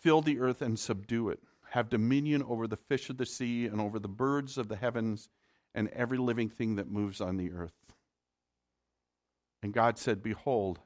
fill 0.00 0.20
the 0.20 0.38
earth 0.38 0.62
and 0.62 0.78
subdue 0.78 1.28
it, 1.30 1.40
have 1.70 1.88
dominion 1.88 2.42
over 2.42 2.66
the 2.66 2.76
fish 2.76 3.10
of 3.10 3.16
the 3.16 3.26
sea 3.26 3.66
and 3.66 3.80
over 3.80 3.98
the 3.98 4.06
birds 4.06 4.58
of 4.58 4.68
the 4.68 4.76
heavens 4.76 5.28
and 5.74 5.88
every 5.88 6.18
living 6.18 6.48
thing 6.48 6.76
that 6.76 6.90
moves 6.90 7.20
on 7.20 7.36
the 7.36 7.50
earth. 7.52 7.72
And 9.62 9.72
God 9.72 9.98
said, 9.98 10.22
Behold, 10.22 10.78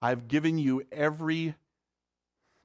I've 0.00 0.28
given 0.28 0.58
you 0.58 0.82
every 0.90 1.54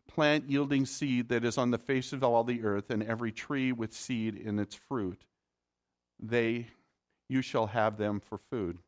plant 0.07 0.49
yielding 0.49 0.85
seed 0.85 1.29
that 1.29 1.45
is 1.45 1.57
on 1.57 1.71
the 1.71 1.77
face 1.77 2.11
of 2.11 2.23
all 2.23 2.43
the 2.43 2.63
earth, 2.63 2.89
and 2.89 3.03
every 3.03 3.31
tree 3.31 3.71
with 3.71 3.93
seed 3.93 4.35
in 4.35 4.57
its 4.57 4.75
fruit. 4.75 5.21
They 6.19 6.67
you 7.29 7.41
shall 7.41 7.67
have 7.67 7.97
them 7.97 8.19
for 8.19 8.37
food. 8.37 8.79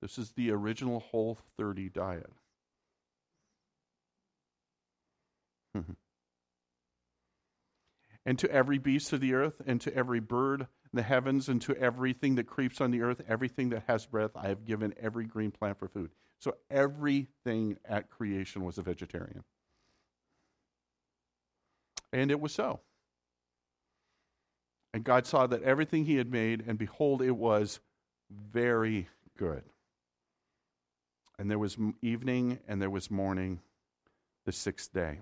This 0.00 0.18
is 0.18 0.32
the 0.32 0.50
original 0.50 1.00
whole 1.00 1.38
30 1.58 1.90
diet. 1.90 2.32
and 8.24 8.38
to 8.38 8.50
every 8.50 8.78
beast 8.78 9.12
of 9.12 9.20
the 9.20 9.34
earth, 9.34 9.60
and 9.66 9.80
to 9.82 9.94
every 9.94 10.20
bird 10.20 10.66
the 10.92 11.02
heavens, 11.02 11.48
and 11.48 11.60
to 11.62 11.76
everything 11.76 12.36
that 12.36 12.46
creeps 12.46 12.80
on 12.80 12.90
the 12.90 13.02
earth, 13.02 13.20
everything 13.28 13.68
that 13.70 13.84
has 13.86 14.06
breath, 14.06 14.30
I 14.34 14.48
have 14.48 14.64
given 14.64 14.94
every 15.00 15.24
green 15.24 15.50
plant 15.50 15.78
for 15.78 15.88
food. 15.88 16.10
So 16.38 16.56
everything 16.70 17.78
at 17.84 18.10
creation 18.10 18.64
was 18.64 18.78
a 18.78 18.82
vegetarian. 18.82 19.44
And 22.12 22.30
it 22.30 22.40
was 22.40 22.52
so. 22.52 22.80
And 24.94 25.04
God 25.04 25.26
saw 25.26 25.46
that 25.46 25.62
everything 25.62 26.06
he 26.06 26.16
had 26.16 26.30
made, 26.30 26.64
and 26.66 26.78
behold, 26.78 27.22
it 27.22 27.36
was 27.36 27.80
very 28.30 29.08
good. 29.36 29.62
And 31.38 31.50
there 31.50 31.58
was 31.58 31.76
evening 32.02 32.58
and 32.66 32.80
there 32.80 32.90
was 32.90 33.10
morning 33.10 33.60
the 34.44 34.52
sixth 34.52 34.92
day. 34.92 35.20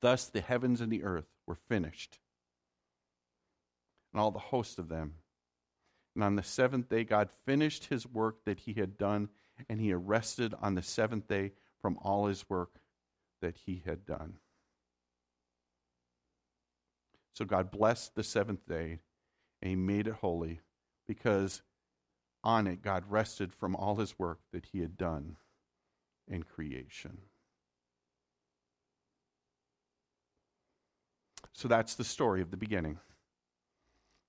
Thus 0.00 0.26
the 0.26 0.40
heavens 0.40 0.80
and 0.80 0.92
the 0.92 1.02
earth 1.02 1.26
were 1.46 1.54
finished, 1.54 2.18
and 4.14 4.20
all 4.20 4.30
the 4.30 4.38
host 4.38 4.78
of 4.78 4.88
them. 4.88 5.14
And 6.14 6.24
on 6.24 6.36
the 6.36 6.42
seventh 6.42 6.88
day, 6.88 7.04
God 7.04 7.28
finished 7.44 7.86
his 7.86 8.06
work 8.06 8.44
that 8.46 8.60
he 8.60 8.72
had 8.74 8.96
done, 8.96 9.28
and 9.68 9.80
he 9.80 9.92
rested 9.92 10.54
on 10.62 10.76
the 10.76 10.82
seventh 10.82 11.26
day 11.26 11.52
from 11.82 11.98
all 12.00 12.26
his 12.26 12.48
work 12.48 12.76
that 13.42 13.56
he 13.66 13.82
had 13.84 14.06
done. 14.06 14.34
So 17.34 17.44
God 17.44 17.70
blessed 17.70 18.14
the 18.14 18.22
seventh 18.22 18.66
day 18.66 19.00
and 19.60 19.68
he 19.68 19.76
made 19.76 20.06
it 20.06 20.14
holy 20.14 20.60
because 21.06 21.62
on 22.44 22.66
it 22.66 22.80
God 22.80 23.04
rested 23.08 23.52
from 23.52 23.74
all 23.74 23.96
his 23.96 24.18
work 24.18 24.38
that 24.52 24.66
he 24.66 24.80
had 24.80 24.96
done 24.96 25.36
in 26.28 26.44
creation. 26.44 27.18
So 31.52 31.68
that's 31.68 31.94
the 31.94 32.04
story 32.04 32.40
of 32.40 32.50
the 32.50 32.56
beginning. 32.56 32.98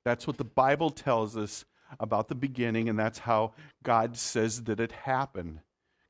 That's 0.06 0.28
what 0.28 0.38
the 0.38 0.46
Bible 0.46 0.92
tells 0.92 1.36
us 1.36 1.66
about 2.00 2.30
the 2.30 2.36
beginning, 2.36 2.88
and 2.88 2.98
that's 2.98 3.20
how 3.20 3.54
God 3.84 4.16
says 4.16 4.64
that 4.64 4.80
it 4.80 4.92
happened. 4.92 5.60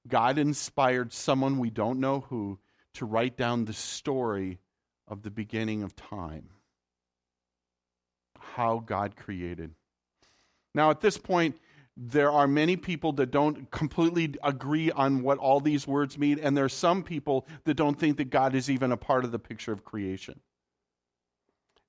God 0.07 0.37
inspired 0.37 1.11
someone 1.13 1.57
we 1.57 1.69
don't 1.71 1.99
know 1.99 2.25
who 2.29 2.59
to 2.93 3.05
write 3.05 3.35
down 3.35 3.65
the 3.65 3.73
story 3.73 4.59
of 5.07 5.23
the 5.23 5.31
beginning 5.31 5.81
of 5.81 5.95
time 5.95 6.49
how 8.55 8.79
God 8.85 9.15
created. 9.15 9.71
Now, 10.73 10.89
at 10.89 11.01
this 11.01 11.17
point, 11.17 11.57
there 11.97 12.31
are 12.31 12.47
many 12.47 12.75
people 12.75 13.13
that 13.13 13.31
don't 13.31 13.69
completely 13.71 14.35
agree 14.43 14.91
on 14.91 15.23
what 15.23 15.37
all 15.37 15.59
these 15.59 15.87
words 15.87 16.17
mean, 16.17 16.39
and 16.39 16.55
there 16.55 16.65
are 16.65 16.69
some 16.69 17.03
people 17.03 17.47
that 17.63 17.75
don't 17.75 17.97
think 17.97 18.17
that 18.17 18.29
God 18.29 18.53
is 18.55 18.69
even 18.69 18.91
a 18.91 18.97
part 18.97 19.25
of 19.25 19.31
the 19.31 19.39
picture 19.39 19.71
of 19.71 19.83
creation. 19.83 20.39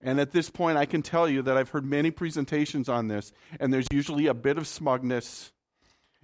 And 0.03 0.21
at 0.21 0.33
this 0.33 0.51
point, 0.51 0.77
I 0.77 0.87
can 0.87 1.03
tell 1.03 1.29
you 1.29 1.43
that 1.43 1.57
I've 1.57 1.71
heard 1.71 1.85
many 1.85 2.11
presentations 2.11 2.89
on 2.89 3.09
this, 3.09 3.33
and 3.59 3.73
there's 3.73 3.87
usually 3.91 4.27
a 4.27 4.35
bit 4.35 4.59
of 4.59 4.67
smugness 4.67 5.53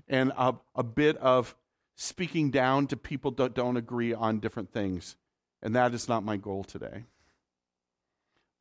and 0.09 0.33
a, 0.37 0.55
a 0.75 0.83
bit 0.83 1.17
of 1.19 1.57
speaking 1.97 2.51
down 2.51 2.87
to 2.89 2.97
people 2.97 3.31
that 3.33 3.55
don't 3.55 3.77
agree 3.77 4.13
on 4.13 4.41
different 4.41 4.73
things. 4.73 5.17
And 5.63 5.75
that 5.75 5.95
is 5.95 6.09
not 6.09 6.25
my 6.25 6.37
goal 6.37 6.65
today. 6.65 7.05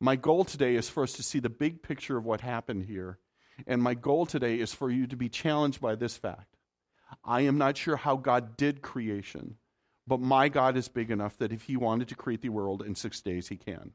My 0.00 0.16
goal 0.16 0.44
today 0.44 0.76
is 0.76 0.88
for 0.88 1.02
us 1.02 1.12
to 1.14 1.22
see 1.22 1.40
the 1.40 1.50
big 1.50 1.82
picture 1.82 2.16
of 2.16 2.24
what 2.24 2.40
happened 2.40 2.84
here. 2.84 3.18
And 3.66 3.82
my 3.82 3.94
goal 3.94 4.26
today 4.26 4.58
is 4.58 4.72
for 4.72 4.90
you 4.90 5.06
to 5.06 5.16
be 5.16 5.28
challenged 5.28 5.80
by 5.80 5.94
this 5.94 6.16
fact. 6.16 6.56
I 7.24 7.42
am 7.42 7.58
not 7.58 7.76
sure 7.76 7.96
how 7.96 8.16
God 8.16 8.56
did 8.56 8.82
creation, 8.82 9.56
but 10.06 10.20
my 10.20 10.48
God 10.48 10.76
is 10.76 10.88
big 10.88 11.10
enough 11.10 11.36
that 11.38 11.52
if 11.52 11.62
He 11.62 11.76
wanted 11.76 12.08
to 12.08 12.14
create 12.14 12.42
the 12.42 12.48
world 12.48 12.82
in 12.82 12.94
six 12.94 13.20
days, 13.20 13.48
He 13.48 13.56
can. 13.56 13.92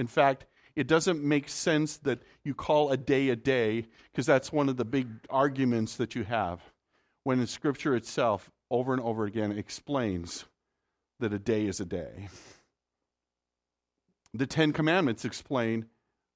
In 0.00 0.06
fact, 0.06 0.46
it 0.74 0.86
doesn't 0.86 1.22
make 1.22 1.50
sense 1.50 1.98
that 1.98 2.22
you 2.42 2.54
call 2.54 2.90
a 2.90 2.96
day 2.96 3.28
a 3.28 3.36
day, 3.36 3.86
because 4.10 4.24
that's 4.24 4.50
one 4.50 4.70
of 4.70 4.78
the 4.78 4.84
big 4.86 5.08
arguments 5.28 5.96
that 5.96 6.14
you 6.14 6.24
have. 6.24 6.62
When 7.22 7.38
in 7.38 7.46
Scripture 7.46 7.94
itself, 7.94 8.50
over 8.70 8.94
and 8.94 9.02
over 9.02 9.26
again, 9.26 9.52
explains 9.52 10.46
that 11.18 11.34
a 11.34 11.38
day 11.38 11.66
is 11.66 11.80
a 11.80 11.84
day. 11.84 12.30
The 14.32 14.46
Ten 14.46 14.72
Commandments 14.72 15.26
explain 15.26 15.84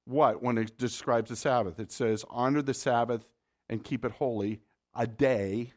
what 0.05 0.43
when 0.43 0.59
it 0.59 0.77
describes 0.77 1.31
the 1.31 1.35
Sabbath. 1.35 1.79
It 1.79 1.91
says, 1.91 2.23
Honor 2.29 2.61
the 2.61 2.75
Sabbath 2.75 3.25
and 3.67 3.83
keep 3.83 4.05
it 4.05 4.11
holy, 4.11 4.61
a 4.93 5.07
day, 5.07 5.73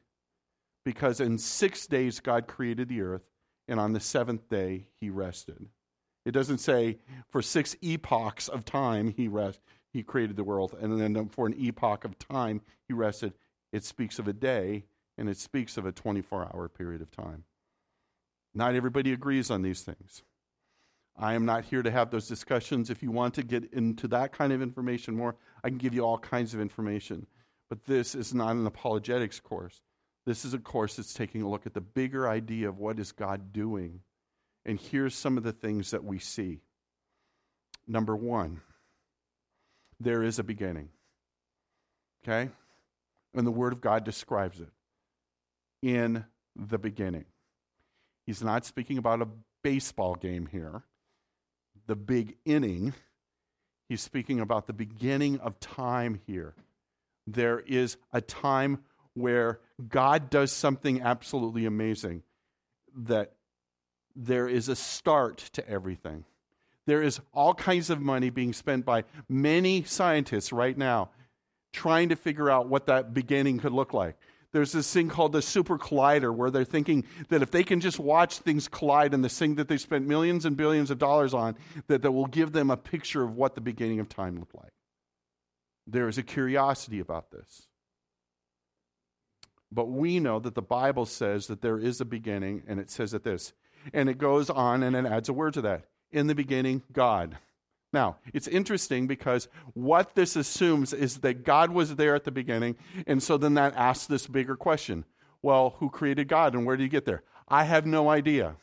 because 0.84 1.20
in 1.20 1.38
six 1.38 1.86
days 1.86 2.20
God 2.20 2.48
created 2.48 2.90
the 2.90 3.00
earth, 3.00 3.24
and 3.66 3.80
on 3.80 3.94
the 3.94 4.00
seventh 4.00 4.46
day 4.50 4.88
he 5.00 5.08
rested. 5.08 5.68
It 6.28 6.32
doesn't 6.32 6.58
say 6.58 6.98
for 7.30 7.40
six 7.40 7.74
epochs 7.80 8.48
of 8.48 8.66
time 8.66 9.14
he 9.16 9.28
rest, 9.28 9.62
he 9.94 10.02
created 10.02 10.36
the 10.36 10.44
world, 10.44 10.76
and 10.78 11.00
then 11.00 11.30
for 11.30 11.46
an 11.46 11.54
epoch 11.58 12.04
of 12.04 12.18
time 12.18 12.60
he 12.86 12.92
rested. 12.92 13.32
It 13.72 13.82
speaks 13.82 14.18
of 14.18 14.28
a 14.28 14.34
day, 14.34 14.84
and 15.16 15.26
it 15.26 15.38
speaks 15.38 15.78
of 15.78 15.86
a 15.86 15.92
24 15.92 16.50
hour 16.52 16.68
period 16.68 17.00
of 17.00 17.10
time. 17.10 17.44
Not 18.54 18.74
everybody 18.74 19.14
agrees 19.14 19.50
on 19.50 19.62
these 19.62 19.80
things. 19.80 20.22
I 21.16 21.32
am 21.32 21.46
not 21.46 21.64
here 21.64 21.82
to 21.82 21.90
have 21.90 22.10
those 22.10 22.28
discussions. 22.28 22.90
If 22.90 23.02
you 23.02 23.10
want 23.10 23.32
to 23.36 23.42
get 23.42 23.72
into 23.72 24.06
that 24.08 24.32
kind 24.32 24.52
of 24.52 24.60
information 24.60 25.16
more, 25.16 25.34
I 25.64 25.70
can 25.70 25.78
give 25.78 25.94
you 25.94 26.02
all 26.02 26.18
kinds 26.18 26.52
of 26.52 26.60
information. 26.60 27.26
But 27.70 27.86
this 27.86 28.14
is 28.14 28.34
not 28.34 28.54
an 28.54 28.66
apologetics 28.66 29.40
course. 29.40 29.80
This 30.26 30.44
is 30.44 30.52
a 30.52 30.58
course 30.58 30.96
that's 30.96 31.14
taking 31.14 31.40
a 31.40 31.48
look 31.48 31.64
at 31.64 31.72
the 31.72 31.80
bigger 31.80 32.28
idea 32.28 32.68
of 32.68 32.76
what 32.76 32.98
is 32.98 33.12
God 33.12 33.50
doing. 33.50 34.02
And 34.68 34.78
here's 34.78 35.14
some 35.14 35.38
of 35.38 35.44
the 35.44 35.52
things 35.52 35.92
that 35.92 36.04
we 36.04 36.18
see. 36.18 36.60
Number 37.86 38.14
one, 38.14 38.60
there 39.98 40.22
is 40.22 40.38
a 40.38 40.44
beginning. 40.44 40.90
Okay? 42.22 42.50
And 43.34 43.46
the 43.46 43.50
Word 43.50 43.72
of 43.72 43.80
God 43.80 44.04
describes 44.04 44.60
it. 44.60 44.68
In 45.80 46.24
the 46.54 46.76
beginning. 46.76 47.24
He's 48.26 48.42
not 48.42 48.66
speaking 48.66 48.98
about 48.98 49.22
a 49.22 49.28
baseball 49.62 50.14
game 50.14 50.46
here 50.46 50.82
the 51.86 51.96
big 51.96 52.36
inning, 52.44 52.92
he's 53.88 54.02
speaking 54.02 54.40
about 54.40 54.66
the 54.66 54.74
beginning 54.74 55.40
of 55.40 55.58
time 55.58 56.20
here. 56.26 56.54
There 57.26 57.60
is 57.60 57.96
a 58.12 58.20
time 58.20 58.84
where 59.14 59.60
God 59.88 60.28
does 60.28 60.52
something 60.52 61.00
absolutely 61.00 61.64
amazing, 61.64 62.22
that 62.94 63.32
there 64.18 64.48
is 64.48 64.68
a 64.68 64.74
start 64.74 65.38
to 65.52 65.66
everything. 65.68 66.24
There 66.86 67.02
is 67.02 67.20
all 67.32 67.54
kinds 67.54 67.88
of 67.88 68.00
money 68.00 68.30
being 68.30 68.52
spent 68.52 68.84
by 68.84 69.04
many 69.28 69.84
scientists 69.84 70.52
right 70.52 70.76
now 70.76 71.10
trying 71.72 72.08
to 72.08 72.16
figure 72.16 72.50
out 72.50 72.68
what 72.68 72.86
that 72.86 73.14
beginning 73.14 73.58
could 73.58 73.72
look 73.72 73.94
like. 73.94 74.16
there's 74.50 74.72
this 74.72 74.90
thing 74.90 75.10
called 75.10 75.32
the 75.32 75.42
super 75.42 75.78
collider 75.78 76.34
where 76.34 76.50
they're 76.50 76.64
thinking 76.64 77.04
that 77.28 77.42
if 77.42 77.50
they 77.50 77.62
can 77.62 77.80
just 77.80 77.98
watch 77.98 78.38
things 78.38 78.66
collide 78.66 79.12
and 79.12 79.22
this 79.22 79.38
thing 79.38 79.54
that 79.56 79.68
they 79.68 79.76
spent 79.76 80.06
millions 80.06 80.46
and 80.46 80.56
billions 80.56 80.90
of 80.90 80.98
dollars 80.98 81.34
on, 81.34 81.54
that, 81.86 82.00
that 82.00 82.10
will 82.10 82.26
give 82.26 82.52
them 82.52 82.70
a 82.70 82.76
picture 82.76 83.22
of 83.22 83.36
what 83.36 83.54
the 83.54 83.60
beginning 83.60 84.00
of 84.00 84.08
time 84.08 84.38
looked 84.38 84.54
like. 84.54 84.72
There 85.86 86.08
is 86.08 86.16
a 86.16 86.22
curiosity 86.22 86.98
about 86.98 87.30
this. 87.30 87.68
But 89.70 89.90
we 89.90 90.18
know 90.18 90.38
that 90.40 90.54
the 90.54 90.62
Bible 90.62 91.04
says 91.04 91.46
that 91.48 91.60
there 91.60 91.78
is 91.78 92.00
a 92.00 92.06
beginning, 92.06 92.62
and 92.66 92.80
it 92.80 92.90
says 92.90 93.10
that 93.10 93.24
this. 93.24 93.52
And 93.92 94.08
it 94.08 94.18
goes 94.18 94.50
on 94.50 94.82
and 94.82 94.94
it 94.96 95.06
adds 95.06 95.28
a 95.28 95.32
word 95.32 95.54
to 95.54 95.62
that. 95.62 95.84
In 96.10 96.26
the 96.26 96.34
beginning, 96.34 96.82
God. 96.92 97.36
Now, 97.92 98.16
it's 98.34 98.48
interesting 98.48 99.06
because 99.06 99.48
what 99.74 100.14
this 100.14 100.36
assumes 100.36 100.92
is 100.92 101.18
that 101.18 101.44
God 101.44 101.70
was 101.70 101.96
there 101.96 102.14
at 102.14 102.24
the 102.24 102.30
beginning, 102.30 102.76
and 103.06 103.22
so 103.22 103.38
then 103.38 103.54
that 103.54 103.74
asks 103.76 104.06
this 104.06 104.26
bigger 104.26 104.56
question 104.56 105.04
well, 105.40 105.76
who 105.78 105.88
created 105.88 106.28
God 106.28 106.54
and 106.54 106.66
where 106.66 106.76
did 106.76 106.82
he 106.82 106.88
get 106.88 107.04
there? 107.04 107.22
I 107.46 107.64
have 107.64 107.86
no 107.86 108.08
idea. 108.10 108.56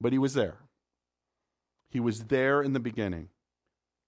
But 0.00 0.12
he 0.12 0.18
was 0.18 0.34
there. 0.34 0.56
He 1.90 2.00
was 2.00 2.24
there 2.24 2.62
in 2.62 2.72
the 2.72 2.80
beginning. 2.80 3.28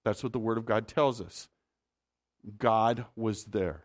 That's 0.04 0.22
what 0.22 0.32
the 0.32 0.38
Word 0.38 0.58
of 0.58 0.66
God 0.66 0.88
tells 0.88 1.20
us. 1.20 1.48
God 2.58 3.06
was 3.16 3.44
there. 3.44 3.84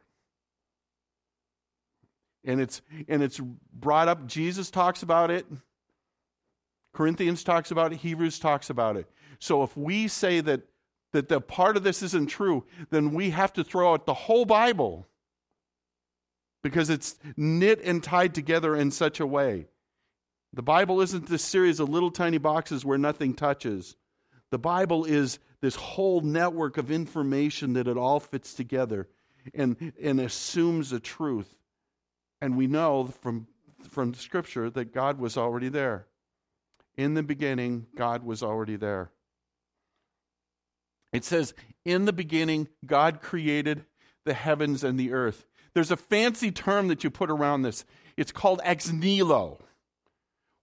And 2.45 2.61
it's 2.61 2.81
and 3.07 3.23
it's 3.23 3.39
brought 3.73 4.07
up, 4.07 4.27
Jesus 4.27 4.69
talks 4.69 5.03
about 5.03 5.31
it. 5.31 5.45
Corinthians 6.93 7.43
talks 7.43 7.71
about 7.71 7.91
it, 7.91 7.97
Hebrews 7.97 8.39
talks 8.39 8.69
about 8.69 8.95
it. 8.95 9.09
So 9.39 9.63
if 9.63 9.75
we 9.75 10.07
say 10.07 10.41
that 10.41 10.61
that 11.11 11.29
the 11.29 11.41
part 11.41 11.77
of 11.77 11.83
this 11.83 12.03
isn't 12.03 12.27
true, 12.27 12.65
then 12.89 13.13
we 13.13 13.29
have 13.31 13.53
to 13.53 13.63
throw 13.63 13.93
out 13.93 14.05
the 14.05 14.13
whole 14.13 14.45
Bible 14.45 15.07
because 16.61 16.89
it's 16.89 17.15
knit 17.37 17.79
and 17.83 18.03
tied 18.03 18.35
together 18.35 18.75
in 18.75 18.91
such 18.91 19.19
a 19.19 19.25
way. 19.27 19.67
The 20.53 20.63
Bible 20.63 21.01
isn't 21.01 21.27
this 21.27 21.43
series 21.43 21.79
of 21.79 21.89
little 21.89 22.11
tiny 22.11 22.37
boxes 22.37 22.83
where 22.83 22.97
nothing 22.97 23.33
touches. 23.33 23.95
The 24.51 24.57
Bible 24.57 25.05
is 25.05 25.39
this 25.61 25.75
whole 25.75 26.21
network 26.21 26.77
of 26.77 26.91
information 26.91 27.73
that 27.73 27.87
it 27.87 27.97
all 27.97 28.19
fits 28.19 28.53
together 28.53 29.07
and, 29.53 29.93
and 30.01 30.19
assumes 30.19 30.91
a 30.91 30.99
truth. 30.99 31.53
And 32.41 32.57
we 32.57 32.67
know 32.67 33.07
from, 33.07 33.47
from 33.89 34.13
Scripture 34.13 34.69
that 34.69 34.93
God 34.93 35.19
was 35.19 35.37
already 35.37 35.69
there. 35.69 36.07
In 36.97 37.13
the 37.13 37.23
beginning, 37.23 37.87
God 37.95 38.23
was 38.23 38.41
already 38.41 38.75
there. 38.75 39.11
It 41.11 41.23
says, 41.23 41.53
In 41.83 42.05
the 42.05 42.13
beginning, 42.13 42.67
God 42.85 43.21
created 43.21 43.85
the 44.25 44.33
heavens 44.33 44.83
and 44.83 44.99
the 44.99 45.13
earth. 45.13 45.45
There's 45.73 45.91
a 45.91 45.97
fancy 45.97 46.51
term 46.51 46.87
that 46.87 47.03
you 47.03 47.09
put 47.09 47.29
around 47.29 47.61
this. 47.61 47.85
It's 48.17 48.31
called 48.31 48.61
ex 48.63 48.91
nihilo, 48.91 49.59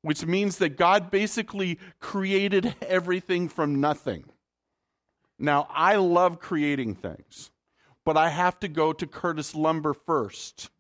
which 0.00 0.24
means 0.24 0.58
that 0.58 0.76
God 0.76 1.10
basically 1.10 1.78
created 2.00 2.74
everything 2.82 3.48
from 3.48 3.80
nothing. 3.80 4.24
Now, 5.38 5.68
I 5.70 5.96
love 5.96 6.38
creating 6.38 6.94
things, 6.94 7.50
but 8.04 8.16
I 8.16 8.28
have 8.30 8.58
to 8.60 8.68
go 8.68 8.92
to 8.92 9.06
Curtis 9.06 9.54
Lumber 9.54 9.92
first 9.92 10.70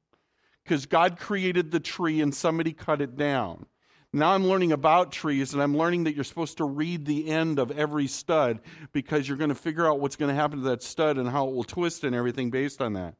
because 0.64 0.86
God 0.86 1.18
created 1.18 1.70
the 1.70 1.80
tree 1.80 2.20
and 2.20 2.34
somebody 2.34 2.72
cut 2.72 3.00
it 3.00 3.16
down. 3.16 3.66
Now 4.12 4.32
I'm 4.32 4.46
learning 4.46 4.72
about 4.72 5.10
trees 5.10 5.54
and 5.54 5.62
I'm 5.62 5.76
learning 5.76 6.04
that 6.04 6.14
you're 6.14 6.24
supposed 6.24 6.58
to 6.58 6.64
read 6.64 7.06
the 7.06 7.28
end 7.28 7.58
of 7.58 7.70
every 7.70 8.06
stud 8.06 8.60
because 8.92 9.26
you're 9.26 9.38
going 9.38 9.48
to 9.48 9.54
figure 9.54 9.86
out 9.86 10.00
what's 10.00 10.16
going 10.16 10.28
to 10.28 10.34
happen 10.34 10.58
to 10.58 10.64
that 10.66 10.82
stud 10.82 11.16
and 11.16 11.28
how 11.28 11.48
it 11.48 11.54
will 11.54 11.64
twist 11.64 12.04
and 12.04 12.14
everything 12.14 12.50
based 12.50 12.82
on 12.82 12.92
that. 12.92 13.14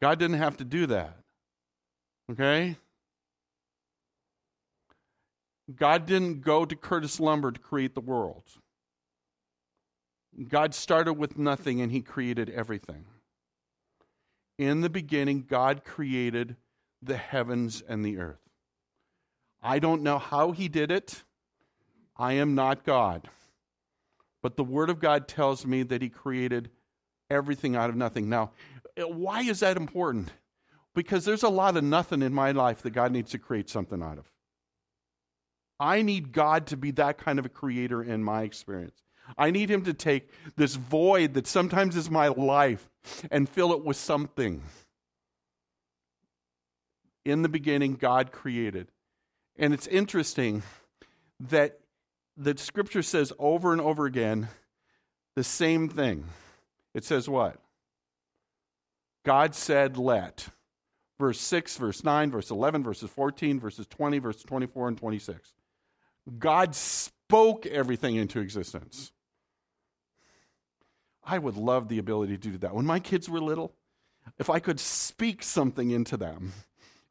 God 0.00 0.18
didn't 0.20 0.38
have 0.38 0.56
to 0.58 0.64
do 0.64 0.86
that. 0.86 1.16
Okay? 2.30 2.76
God 5.74 6.06
didn't 6.06 6.42
go 6.42 6.64
to 6.64 6.76
Curtis 6.76 7.18
Lumber 7.18 7.50
to 7.50 7.58
create 7.58 7.94
the 7.94 8.00
world. 8.00 8.44
God 10.48 10.72
started 10.72 11.14
with 11.14 11.36
nothing 11.36 11.80
and 11.80 11.90
he 11.90 12.00
created 12.00 12.48
everything. 12.48 13.06
In 14.56 14.82
the 14.82 14.90
beginning, 14.90 15.44
God 15.48 15.84
created 15.84 16.56
the 17.02 17.16
heavens 17.16 17.82
and 17.86 18.04
the 18.04 18.18
earth. 18.18 18.40
I 19.62 19.78
don't 19.78 20.02
know 20.02 20.18
how 20.18 20.52
he 20.52 20.68
did 20.68 20.90
it. 20.90 21.24
I 22.16 22.34
am 22.34 22.54
not 22.54 22.84
God. 22.84 23.28
But 24.42 24.56
the 24.56 24.64
Word 24.64 24.90
of 24.90 25.00
God 25.00 25.28
tells 25.28 25.66
me 25.66 25.82
that 25.84 26.02
he 26.02 26.08
created 26.08 26.70
everything 27.30 27.76
out 27.76 27.90
of 27.90 27.96
nothing. 27.96 28.28
Now, 28.28 28.52
eh, 28.96 29.02
why 29.02 29.42
is 29.42 29.60
that 29.60 29.76
important? 29.76 30.30
Because 30.94 31.24
there's 31.24 31.42
a 31.42 31.48
lot 31.48 31.76
of 31.76 31.84
nothing 31.84 32.22
in 32.22 32.32
my 32.32 32.52
life 32.52 32.82
that 32.82 32.90
God 32.90 33.12
needs 33.12 33.30
to 33.32 33.38
create 33.38 33.68
something 33.68 34.02
out 34.02 34.18
of. 34.18 34.30
I 35.80 36.02
need 36.02 36.32
God 36.32 36.66
to 36.68 36.76
be 36.76 36.90
that 36.92 37.18
kind 37.18 37.38
of 37.38 37.46
a 37.46 37.50
creator 37.50 38.02
in 38.02 38.22
my 38.24 38.42
experience. 38.42 39.02
I 39.36 39.50
need 39.50 39.70
Him 39.70 39.84
to 39.84 39.94
take 39.94 40.30
this 40.56 40.74
void 40.74 41.34
that 41.34 41.46
sometimes 41.46 41.96
is 41.96 42.10
my 42.10 42.28
life 42.28 42.88
and 43.30 43.48
fill 43.48 43.72
it 43.72 43.84
with 43.84 43.96
something. 43.96 44.62
In 47.24 47.42
the 47.42 47.48
beginning, 47.48 47.94
God 47.94 48.32
created. 48.32 48.88
And 49.56 49.74
it's 49.74 49.86
interesting 49.86 50.62
that 51.40 51.80
the 52.36 52.56
scripture 52.56 53.02
says 53.02 53.32
over 53.38 53.72
and 53.72 53.80
over 53.80 54.06
again 54.06 54.48
the 55.34 55.44
same 55.44 55.88
thing. 55.88 56.24
It 56.94 57.04
says 57.04 57.28
what? 57.28 57.56
God 59.24 59.54
said, 59.54 59.98
let. 59.98 60.48
Verse 61.18 61.40
6, 61.40 61.76
verse 61.76 62.04
9, 62.04 62.30
verse 62.30 62.50
11, 62.50 62.84
verses 62.84 63.10
14, 63.10 63.58
verses 63.58 63.86
20, 63.88 64.18
verses 64.20 64.44
24, 64.44 64.88
and 64.88 64.96
26. 64.96 65.52
God 66.38 66.74
spoke 66.74 67.66
everything 67.66 68.16
into 68.16 68.40
existence. 68.40 69.12
I 71.24 71.38
would 71.38 71.56
love 71.56 71.88
the 71.88 71.98
ability 71.98 72.38
to 72.38 72.50
do 72.50 72.58
that. 72.58 72.74
When 72.74 72.86
my 72.86 73.00
kids 73.00 73.28
were 73.28 73.40
little, 73.40 73.74
if 74.38 74.48
I 74.48 74.60
could 74.60 74.80
speak 74.80 75.42
something 75.42 75.90
into 75.90 76.16
them, 76.16 76.52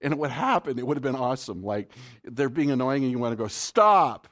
and 0.01 0.13
it 0.13 0.19
would 0.19 0.31
happen. 0.31 0.77
It 0.77 0.85
would 0.85 0.97
have 0.97 1.03
been 1.03 1.15
awesome. 1.15 1.63
Like 1.63 1.91
they're 2.23 2.49
being 2.49 2.71
annoying 2.71 3.03
and 3.03 3.11
you 3.11 3.19
want 3.19 3.33
to 3.33 3.37
go, 3.37 3.47
stop. 3.47 4.27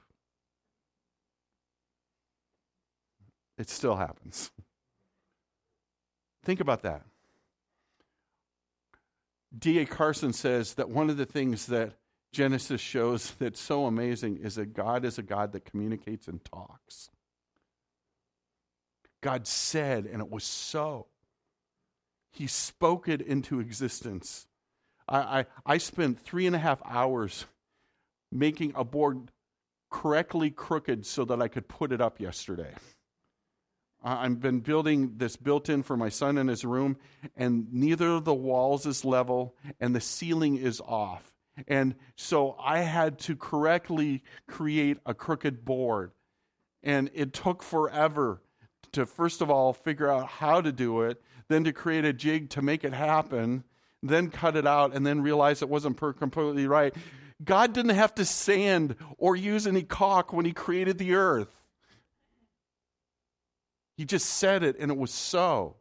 It 3.57 3.69
still 3.69 3.95
happens. 3.95 4.51
Think 6.43 6.59
about 6.59 6.83
that. 6.83 7.03
D.A. 9.57 9.85
Carson 9.85 10.33
says 10.33 10.73
that 10.73 10.89
one 10.89 11.09
of 11.09 11.17
the 11.17 11.25
things 11.25 11.67
that 11.67 11.93
Genesis 12.31 12.81
shows 12.81 13.31
that's 13.39 13.59
so 13.59 13.85
amazing 13.85 14.37
is 14.37 14.55
that 14.55 14.73
God 14.73 15.05
is 15.05 15.17
a 15.17 15.23
God 15.23 15.53
that 15.53 15.65
communicates 15.65 16.27
and 16.27 16.43
talks. 16.43 17.09
God 19.21 19.47
said, 19.47 20.05
and 20.05 20.21
it 20.21 20.29
was 20.29 20.43
so. 20.43 21.07
He 22.31 22.47
spoke 22.47 23.07
it 23.07 23.21
into 23.21 23.59
existence. 23.59 24.45
I, 25.07 25.17
I, 25.17 25.45
I 25.65 25.77
spent 25.77 26.19
three 26.19 26.47
and 26.47 26.55
a 26.55 26.59
half 26.59 26.81
hours 26.85 27.45
making 28.31 28.73
a 28.75 28.83
board 28.83 29.31
correctly 29.89 30.51
crooked 30.51 31.05
so 31.05 31.25
that 31.25 31.41
I 31.41 31.47
could 31.47 31.67
put 31.67 31.91
it 31.91 32.01
up 32.01 32.19
yesterday. 32.19 32.73
I've 34.03 34.39
been 34.39 34.59
building 34.59 35.13
this 35.17 35.35
built 35.35 35.67
in 35.67 35.81
for 35.81 35.97
my 35.97 36.09
son 36.09 36.37
in 36.37 36.47
his 36.47 36.63
room, 36.63 36.97
and 37.35 37.73
neither 37.73 38.09
of 38.09 38.23
the 38.23 38.35
walls 38.35 38.85
is 38.85 39.03
level, 39.03 39.55
and 39.79 39.95
the 39.95 40.01
ceiling 40.01 40.57
is 40.57 40.79
off. 40.81 41.31
And 41.67 41.95
so 42.15 42.55
I 42.59 42.79
had 42.79 43.17
to 43.19 43.35
correctly 43.35 44.21
create 44.47 44.97
a 45.05 45.15
crooked 45.15 45.65
board. 45.65 46.11
And 46.83 47.09
it 47.15 47.33
took 47.33 47.63
forever 47.63 48.41
to, 48.91 49.07
first 49.07 49.41
of 49.41 49.49
all, 49.49 49.73
figure 49.73 50.11
out 50.11 50.27
how 50.27 50.61
to 50.61 50.71
do 50.71 51.01
it, 51.01 51.19
then 51.47 51.63
to 51.63 51.73
create 51.73 52.05
a 52.05 52.13
jig 52.13 52.49
to 52.51 52.61
make 52.61 52.83
it 52.83 52.93
happen 52.93 53.63
then 54.09 54.29
cut 54.29 54.55
it 54.55 54.67
out, 54.67 54.93
and 54.93 55.05
then 55.05 55.21
realize 55.21 55.61
it 55.61 55.69
wasn't 55.69 55.97
completely 55.97 56.67
right. 56.67 56.93
God 57.43 57.73
didn't 57.73 57.95
have 57.95 58.15
to 58.15 58.25
sand 58.25 58.95
or 59.17 59.35
use 59.35 59.67
any 59.67 59.83
caulk 59.83 60.31
when 60.31 60.45
He 60.45 60.53
created 60.53 60.97
the 60.97 61.15
earth. 61.15 61.49
He 63.97 64.05
just 64.05 64.25
said 64.25 64.63
it, 64.63 64.77
and 64.79 64.91
it 64.91 64.97
was 64.97 65.11
so. 65.11 65.77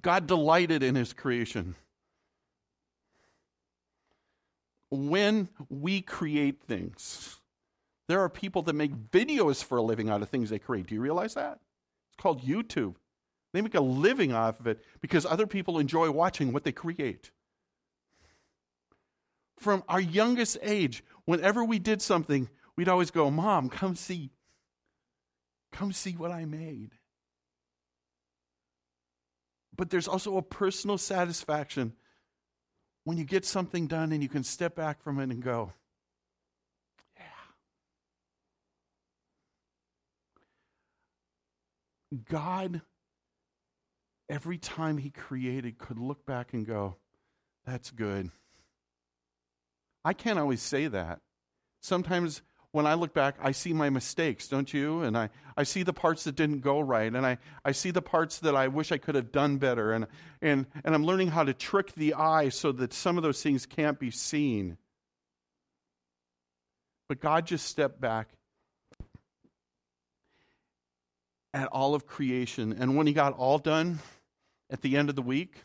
God 0.00 0.26
delighted 0.26 0.82
in 0.82 0.94
His 0.94 1.12
creation. 1.12 1.76
When 4.90 5.48
we 5.68 6.02
create 6.02 6.62
things, 6.62 7.40
there 8.08 8.20
are 8.20 8.28
people 8.28 8.62
that 8.62 8.74
make 8.74 8.94
videos 9.10 9.62
for 9.62 9.78
a 9.78 9.82
living 9.82 10.10
out 10.10 10.22
of 10.22 10.28
things 10.28 10.50
they 10.50 10.58
create. 10.58 10.86
Do 10.86 10.94
you 10.94 11.00
realize 11.00 11.34
that? 11.34 11.60
It's 12.10 12.22
called 12.22 12.42
YouTube. 12.42 12.96
They 13.52 13.62
make 13.62 13.74
a 13.74 13.80
living 13.80 14.32
off 14.32 14.60
of 14.60 14.66
it 14.66 14.84
because 15.00 15.24
other 15.24 15.46
people 15.46 15.78
enjoy 15.78 16.10
watching 16.10 16.52
what 16.52 16.64
they 16.64 16.72
create. 16.72 17.30
From 19.58 19.84
our 19.88 20.00
youngest 20.00 20.58
age, 20.60 21.04
whenever 21.24 21.64
we 21.64 21.78
did 21.78 22.02
something, 22.02 22.48
we'd 22.76 22.88
always 22.88 23.10
go, 23.10 23.30
Mom, 23.30 23.68
come 23.68 23.94
see. 23.94 24.30
Come 25.72 25.92
see 25.92 26.12
what 26.12 26.30
I 26.30 26.44
made. 26.44 26.90
But 29.76 29.90
there's 29.90 30.08
also 30.08 30.36
a 30.36 30.42
personal 30.42 30.98
satisfaction 30.98 31.94
when 33.04 33.18
you 33.18 33.24
get 33.24 33.44
something 33.44 33.86
done 33.86 34.12
and 34.12 34.22
you 34.22 34.28
can 34.28 34.44
step 34.44 34.74
back 34.74 35.02
from 35.02 35.18
it 35.20 35.30
and 35.30 35.42
go, 35.42 35.72
God, 42.14 42.82
every 44.28 44.58
time 44.58 44.98
He 44.98 45.10
created, 45.10 45.78
could 45.78 45.98
look 45.98 46.24
back 46.26 46.52
and 46.52 46.66
go, 46.66 46.96
that's 47.66 47.90
good. 47.90 48.30
I 50.04 50.12
can't 50.12 50.38
always 50.38 50.60
say 50.60 50.86
that. 50.88 51.20
Sometimes 51.80 52.42
when 52.72 52.86
I 52.86 52.94
look 52.94 53.14
back, 53.14 53.36
I 53.40 53.52
see 53.52 53.72
my 53.72 53.88
mistakes, 53.88 54.48
don't 54.48 54.72
you? 54.72 55.02
And 55.02 55.16
I, 55.16 55.30
I 55.56 55.62
see 55.62 55.84
the 55.84 55.92
parts 55.92 56.24
that 56.24 56.34
didn't 56.34 56.60
go 56.60 56.80
right, 56.80 57.14
and 57.14 57.24
I, 57.24 57.38
I 57.64 57.70
see 57.72 57.92
the 57.92 58.02
parts 58.02 58.40
that 58.40 58.56
I 58.56 58.66
wish 58.66 58.90
I 58.90 58.98
could 58.98 59.14
have 59.14 59.30
done 59.30 59.58
better, 59.58 59.92
and, 59.92 60.08
and, 60.42 60.66
and 60.84 60.94
I'm 60.94 61.04
learning 61.04 61.28
how 61.28 61.44
to 61.44 61.54
trick 61.54 61.94
the 61.94 62.14
eye 62.14 62.48
so 62.48 62.72
that 62.72 62.92
some 62.92 63.16
of 63.16 63.22
those 63.22 63.42
things 63.42 63.64
can't 63.64 63.98
be 63.98 64.10
seen. 64.10 64.76
But 67.08 67.20
God 67.20 67.46
just 67.46 67.66
stepped 67.66 68.00
back 68.00 68.30
at 71.54 71.68
all 71.68 71.94
of 71.94 72.06
creation, 72.06 72.74
and 72.78 72.96
when 72.96 73.06
He 73.06 73.14
got 73.14 73.32
all 73.32 73.58
done 73.58 74.00
at 74.68 74.82
the 74.82 74.98
end 74.98 75.08
of 75.08 75.16
the 75.16 75.22
week, 75.22 75.64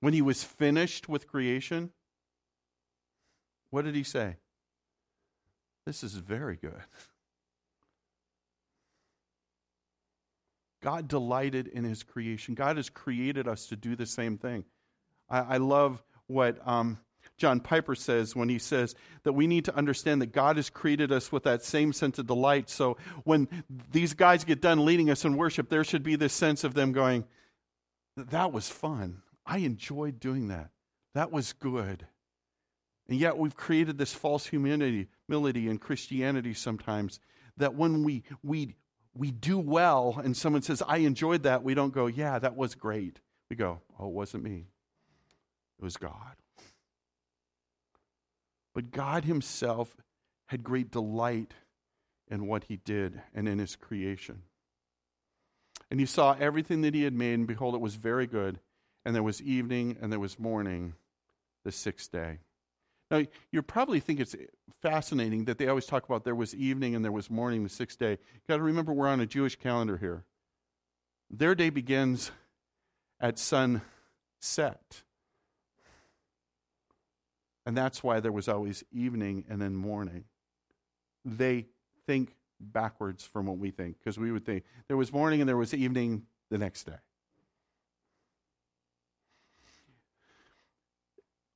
when 0.00 0.12
He 0.12 0.22
was 0.22 0.42
finished 0.42 1.08
with 1.08 1.28
creation, 1.28 1.92
what 3.70 3.84
did 3.84 3.94
He 3.94 4.02
say? 4.02 4.36
This 5.86 6.02
is 6.02 6.14
very 6.14 6.56
good. 6.56 6.80
God 10.82 11.06
delighted 11.06 11.68
in 11.68 11.84
his 11.84 12.02
creation. 12.02 12.54
God 12.54 12.76
has 12.76 12.90
created 12.90 13.46
us 13.46 13.66
to 13.68 13.76
do 13.76 13.94
the 13.94 14.04
same 14.04 14.36
thing. 14.36 14.64
I, 15.30 15.38
I 15.38 15.56
love 15.58 16.02
what 16.26 16.58
um, 16.66 16.98
John 17.42 17.58
Piper 17.58 17.96
says 17.96 18.36
when 18.36 18.48
he 18.48 18.60
says 18.60 18.94
that 19.24 19.32
we 19.32 19.48
need 19.48 19.64
to 19.64 19.74
understand 19.74 20.22
that 20.22 20.30
God 20.30 20.54
has 20.54 20.70
created 20.70 21.10
us 21.10 21.32
with 21.32 21.42
that 21.42 21.64
same 21.64 21.92
sense 21.92 22.20
of 22.20 22.28
delight. 22.28 22.70
So 22.70 22.98
when 23.24 23.48
these 23.90 24.14
guys 24.14 24.44
get 24.44 24.60
done 24.60 24.84
leading 24.84 25.10
us 25.10 25.24
in 25.24 25.36
worship, 25.36 25.68
there 25.68 25.82
should 25.82 26.04
be 26.04 26.14
this 26.14 26.32
sense 26.32 26.62
of 26.62 26.74
them 26.74 26.92
going, 26.92 27.24
That 28.16 28.52
was 28.52 28.68
fun. 28.68 29.22
I 29.44 29.58
enjoyed 29.58 30.20
doing 30.20 30.46
that. 30.48 30.70
That 31.14 31.32
was 31.32 31.52
good. 31.52 32.06
And 33.08 33.18
yet 33.18 33.36
we've 33.36 33.56
created 33.56 33.98
this 33.98 34.14
false 34.14 34.46
humility, 34.46 35.08
in 35.28 35.78
Christianity 35.78 36.54
sometimes 36.54 37.18
that 37.56 37.74
when 37.74 38.04
we, 38.04 38.22
we, 38.44 38.76
we 39.14 39.32
do 39.32 39.58
well 39.58 40.20
and 40.22 40.36
someone 40.36 40.62
says, 40.62 40.80
I 40.86 40.98
enjoyed 40.98 41.42
that, 41.42 41.64
we 41.64 41.74
don't 41.74 41.92
go, 41.92 42.06
yeah, 42.06 42.38
that 42.38 42.54
was 42.54 42.76
great. 42.76 43.18
We 43.50 43.56
go, 43.56 43.80
oh, 43.98 44.06
it 44.06 44.12
wasn't 44.12 44.44
me. 44.44 44.68
It 45.80 45.82
was 45.82 45.96
God. 45.96 46.36
But 48.74 48.90
God 48.90 49.24
Himself 49.24 49.96
had 50.46 50.62
great 50.62 50.90
delight 50.90 51.52
in 52.28 52.46
what 52.46 52.64
He 52.64 52.76
did 52.76 53.20
and 53.34 53.48
in 53.48 53.58
His 53.58 53.76
creation. 53.76 54.42
And 55.90 56.00
He 56.00 56.06
saw 56.06 56.36
everything 56.38 56.82
that 56.82 56.94
He 56.94 57.04
had 57.04 57.14
made, 57.14 57.34
and 57.34 57.46
behold, 57.46 57.74
it 57.74 57.80
was 57.80 57.96
very 57.96 58.26
good. 58.26 58.58
And 59.04 59.14
there 59.14 59.22
was 59.22 59.42
evening 59.42 59.96
and 60.00 60.12
there 60.12 60.20
was 60.20 60.38
morning 60.38 60.94
the 61.64 61.72
sixth 61.72 62.12
day. 62.12 62.38
Now, 63.10 63.24
you 63.50 63.60
probably 63.62 64.00
think 64.00 64.20
it's 64.20 64.34
fascinating 64.80 65.44
that 65.44 65.58
they 65.58 65.68
always 65.68 65.86
talk 65.86 66.04
about 66.04 66.24
there 66.24 66.34
was 66.34 66.54
evening 66.54 66.94
and 66.94 67.04
there 67.04 67.12
was 67.12 67.30
morning 67.30 67.62
the 67.62 67.68
sixth 67.68 67.98
day. 67.98 68.12
You've 68.12 68.46
got 68.48 68.56
to 68.56 68.62
remember 68.62 68.92
we're 68.92 69.08
on 69.08 69.20
a 69.20 69.26
Jewish 69.26 69.56
calendar 69.56 69.98
here. 69.98 70.24
Their 71.30 71.54
day 71.54 71.68
begins 71.68 72.30
at 73.20 73.38
sunset. 73.38 73.82
And 77.64 77.76
that's 77.76 78.02
why 78.02 78.20
there 78.20 78.32
was 78.32 78.48
always 78.48 78.82
evening 78.92 79.44
and 79.48 79.60
then 79.60 79.74
morning. 79.74 80.24
They 81.24 81.66
think 82.06 82.34
backwards 82.60 83.24
from 83.24 83.46
what 83.46 83.58
we 83.58 83.70
think, 83.70 83.98
because 83.98 84.18
we 84.18 84.32
would 84.32 84.44
think 84.44 84.64
there 84.88 84.96
was 84.96 85.12
morning 85.12 85.40
and 85.40 85.48
there 85.48 85.56
was 85.56 85.72
evening 85.72 86.24
the 86.50 86.58
next 86.58 86.84
day. 86.84 86.98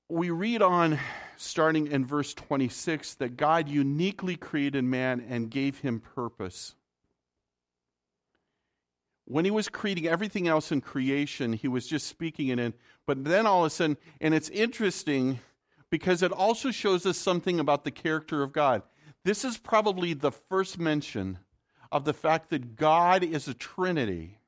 we 0.09 0.31
read 0.31 0.63
on, 0.63 0.99
starting 1.37 1.89
in 1.89 2.05
verse 2.05 2.33
26, 2.35 3.15
that 3.15 3.37
God 3.37 3.69
uniquely 3.69 4.37
created 4.37 4.85
man 4.85 5.25
and 5.29 5.51
gave 5.51 5.81
him 5.81 6.01
purpose. 6.01 6.75
When 9.25 9.45
he 9.45 9.51
was 9.51 9.69
creating 9.69 10.07
everything 10.07 10.47
else 10.47 10.71
in 10.71 10.81
creation, 10.81 11.53
he 11.53 11.67
was 11.67 11.89
just 11.89 12.07
speaking 12.07 12.49
it 12.49 12.61
in. 12.61 12.75
But 13.07 13.25
then 13.25 13.47
all 13.47 13.65
of 13.65 13.67
a 13.67 13.71
sudden, 13.71 13.97
and 14.21 14.33
it's 14.33 14.49
interesting 14.51 15.41
because 15.91 16.23
it 16.23 16.33
also 16.33 16.71
shows 16.71 17.07
us 17.07 17.17
something 17.17 17.61
about 17.61 17.85
the 17.85 17.91
character 17.91 18.43
of 18.43 18.53
God. 18.53 18.83
This 19.25 19.45
is 19.45 19.59
probably 19.59 20.15
the 20.15 20.33
first 20.33 20.79
mention 20.79 21.39
of 21.93 22.05
the 22.05 22.15
fact 22.15 22.51
that 22.51 22.77
God 22.77 23.23
is 23.23 23.49
a 23.49 23.55
Trinity. 23.55 24.39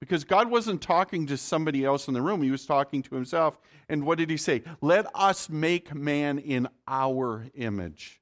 Because 0.00 0.24
God 0.24 0.50
wasn't 0.50 0.80
talking 0.80 1.26
to 1.26 1.36
somebody 1.36 1.84
else 1.84 2.08
in 2.08 2.14
the 2.14 2.22
room, 2.22 2.42
He 2.42 2.50
was 2.50 2.64
talking 2.64 3.02
to 3.02 3.14
Himself. 3.14 3.58
And 3.88 4.04
what 4.04 4.18
did 4.18 4.30
He 4.30 4.36
say? 4.36 4.62
Let 4.80 5.06
us 5.14 5.48
make 5.50 5.94
man 5.94 6.38
in 6.38 6.68
our 6.88 7.46
image. 7.54 8.20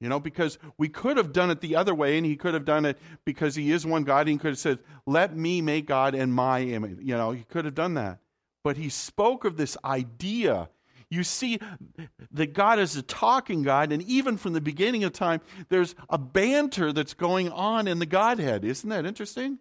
You 0.00 0.08
know, 0.08 0.18
because 0.18 0.58
we 0.78 0.88
could 0.88 1.16
have 1.16 1.32
done 1.32 1.50
it 1.50 1.60
the 1.60 1.76
other 1.76 1.94
way, 1.94 2.16
and 2.16 2.26
He 2.26 2.34
could 2.34 2.54
have 2.54 2.64
done 2.64 2.84
it 2.84 2.98
because 3.24 3.54
He 3.54 3.70
is 3.70 3.86
one 3.86 4.02
God. 4.02 4.22
And 4.22 4.30
he 4.30 4.38
could 4.38 4.48
have 4.48 4.58
said, 4.58 4.80
Let 5.06 5.36
me 5.36 5.60
make 5.60 5.86
God 5.86 6.16
in 6.16 6.32
my 6.32 6.60
image. 6.60 6.98
You 7.00 7.16
know, 7.16 7.30
He 7.30 7.44
could 7.44 7.64
have 7.64 7.76
done 7.76 7.94
that. 7.94 8.18
But 8.64 8.76
He 8.76 8.88
spoke 8.88 9.44
of 9.44 9.56
this 9.56 9.76
idea. 9.84 10.68
You 11.10 11.24
see 11.24 11.58
that 12.30 12.54
God 12.54 12.78
is 12.78 12.96
a 12.96 13.02
talking 13.02 13.62
God, 13.62 13.92
and 13.92 14.02
even 14.02 14.36
from 14.36 14.54
the 14.54 14.60
beginning 14.60 15.04
of 15.04 15.12
time, 15.12 15.40
there's 15.68 15.94
a 16.08 16.16
banter 16.16 16.92
that's 16.92 17.14
going 17.14 17.50
on 17.50 17.86
in 17.86 17.98
the 17.98 18.06
Godhead. 18.06 18.64
Isn't 18.64 18.88
that 18.88 19.04
interesting? 19.04 19.58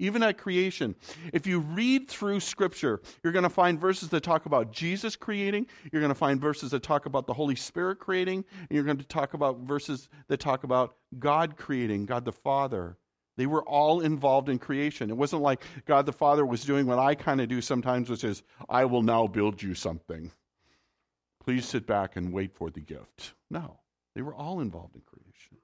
even 0.00 0.22
at 0.22 0.38
creation. 0.38 0.96
If 1.32 1.46
you 1.46 1.60
read 1.60 2.08
through 2.08 2.40
Scripture, 2.40 3.00
you're 3.22 3.32
going 3.32 3.44
to 3.44 3.50
find 3.50 3.78
verses 3.78 4.08
that 4.08 4.22
talk 4.22 4.46
about 4.46 4.72
Jesus 4.72 5.14
creating, 5.14 5.66
you're 5.92 6.00
going 6.00 6.10
to 6.10 6.18
find 6.18 6.40
verses 6.40 6.72
that 6.72 6.82
talk 6.82 7.06
about 7.06 7.26
the 7.26 7.34
Holy 7.34 7.54
Spirit 7.54 7.98
creating, 8.00 8.44
and 8.58 8.68
you're 8.70 8.84
going 8.84 8.96
to 8.96 9.04
talk 9.04 9.34
about 9.34 9.60
verses 9.60 10.08
that 10.28 10.40
talk 10.40 10.64
about 10.64 10.96
God 11.18 11.56
creating, 11.56 12.06
God 12.06 12.24
the 12.24 12.32
Father. 12.32 12.96
They 13.40 13.46
were 13.46 13.66
all 13.66 14.00
involved 14.00 14.50
in 14.50 14.58
creation. 14.58 15.08
It 15.08 15.16
wasn't 15.16 15.40
like 15.40 15.64
God 15.86 16.04
the 16.04 16.12
Father 16.12 16.44
was 16.44 16.62
doing 16.62 16.84
what 16.84 16.98
I 16.98 17.14
kind 17.14 17.40
of 17.40 17.48
do 17.48 17.62
sometimes, 17.62 18.10
which 18.10 18.22
is, 18.22 18.42
I 18.68 18.84
will 18.84 19.00
now 19.00 19.28
build 19.28 19.62
you 19.62 19.72
something. 19.72 20.30
Please 21.42 21.64
sit 21.64 21.86
back 21.86 22.16
and 22.16 22.34
wait 22.34 22.54
for 22.54 22.68
the 22.68 22.82
gift. 22.82 23.32
No, 23.50 23.78
they 24.14 24.20
were 24.20 24.34
all 24.34 24.60
involved 24.60 24.94
in 24.94 25.00
creation. 25.00 25.56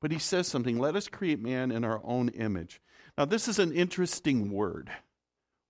But 0.00 0.12
he 0.12 0.18
says 0.18 0.48
something 0.48 0.78
let 0.78 0.96
us 0.96 1.08
create 1.08 1.42
man 1.42 1.70
in 1.70 1.84
our 1.84 2.00
own 2.02 2.30
image. 2.30 2.80
Now, 3.18 3.26
this 3.26 3.48
is 3.48 3.58
an 3.58 3.74
interesting 3.74 4.50
word. 4.50 4.90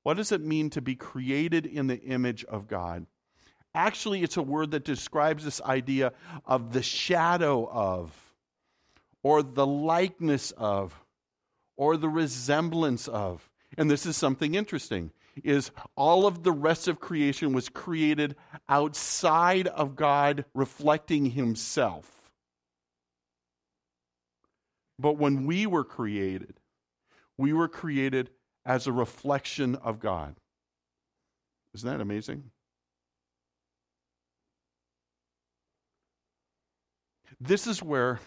What 0.05 0.18
does 0.18 0.31
it 0.31 0.40
mean 0.40 0.70
to 0.70 0.81
be 0.81 0.94
created 0.94 1.66
in 1.66 1.88
the 1.88 2.01
image 2.01 2.44
of 2.44 2.68
God? 2.68 3.07
Actually, 3.75 4.23
it's 4.23 4.37
a 4.37 4.42
word 4.42 4.70
that 4.70 4.85
describes 4.85 5.44
this 5.44 5.61
idea 5.62 6.12
of 6.46 6.73
the 6.73 6.85
shadow 6.85 7.68
of, 7.68 8.14
or 9.22 9.42
the 9.42 9.66
likeness 9.66 10.52
of, 10.52 11.04
or 11.76 11.96
the 11.96 12.09
resemblance 12.09 13.09
of. 13.09 13.48
And 13.76 13.90
this 13.90 14.06
is 14.06 14.16
something 14.16 14.54
interesting 14.54 15.12
is 15.44 15.70
all 15.96 16.26
of 16.26 16.42
the 16.42 16.52
rest 16.52 16.88
of 16.88 17.00
creation 17.00 17.52
was 17.52 17.68
created 17.68 18.37
outside 18.68 19.68
of 19.68 19.96
God 19.96 20.44
reflecting 20.54 21.26
himself. 21.26 22.30
But 24.98 25.16
when 25.16 25.46
we 25.46 25.66
were 25.66 25.85
created, 25.85 26.54
we 27.38 27.52
were 27.52 27.68
created 27.68 28.30
as 28.66 28.87
a 28.87 28.92
reflection 28.92 29.76
of 29.76 29.98
God. 29.98 30.37
Isn't 31.74 31.88
that 31.88 32.00
amazing? 32.00 32.50
This 37.40 37.66
is 37.66 37.83
where 37.83 38.20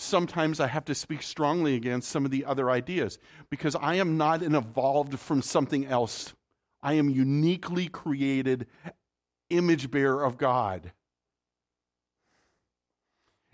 sometimes 0.00 0.60
I 0.60 0.66
have 0.66 0.84
to 0.86 0.94
speak 0.94 1.22
strongly 1.22 1.74
against 1.74 2.08
some 2.08 2.24
of 2.24 2.30
the 2.30 2.44
other 2.44 2.70
ideas 2.70 3.18
because 3.50 3.76
I 3.76 3.96
am 3.96 4.16
not 4.16 4.42
an 4.42 4.54
evolved 4.54 5.18
from 5.18 5.42
something 5.42 5.86
else. 5.86 6.34
I 6.82 6.94
am 6.94 7.10
uniquely 7.10 7.88
created 7.88 8.66
image 9.50 9.90
bearer 9.90 10.24
of 10.24 10.38
God. 10.38 10.92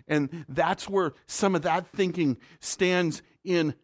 And 0.07 0.45
that's 0.47 0.87
where 0.87 1.13
some 1.25 1.55
of 1.55 1.63
that 1.63 1.87
thinking 1.87 2.37
stands 2.61 3.21
in 3.43 3.75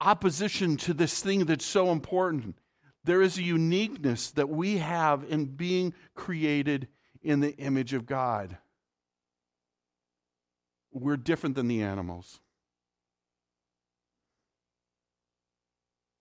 opposition 0.00 0.76
to 0.78 0.94
this 0.94 1.20
thing 1.20 1.44
that's 1.44 1.66
so 1.66 1.90
important. 1.90 2.56
There 3.04 3.20
is 3.20 3.36
a 3.36 3.42
uniqueness 3.42 4.30
that 4.32 4.48
we 4.48 4.78
have 4.78 5.24
in 5.28 5.46
being 5.46 5.92
created 6.14 6.88
in 7.22 7.40
the 7.40 7.54
image 7.56 7.92
of 7.92 8.06
God. 8.06 8.58
We're 11.00 11.16
different 11.16 11.56
than 11.56 11.68
the 11.68 11.82
animals. 11.82 12.40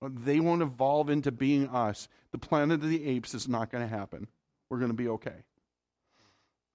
They 0.02 0.40
won't 0.40 0.62
evolve 0.62 1.10
into 1.10 1.32
being 1.32 1.70
us. 1.70 2.08
The 2.32 2.38
planet 2.38 2.84
of 2.84 2.90
the 2.90 3.06
apes 3.06 3.34
is 3.34 3.48
not 3.48 3.72
going 3.72 3.88
to 3.88 3.96
happen. 3.96 4.28
We're 4.70 4.78
going 4.78 4.92
to 4.92 4.98
be 4.98 5.08
okay. 5.08 5.44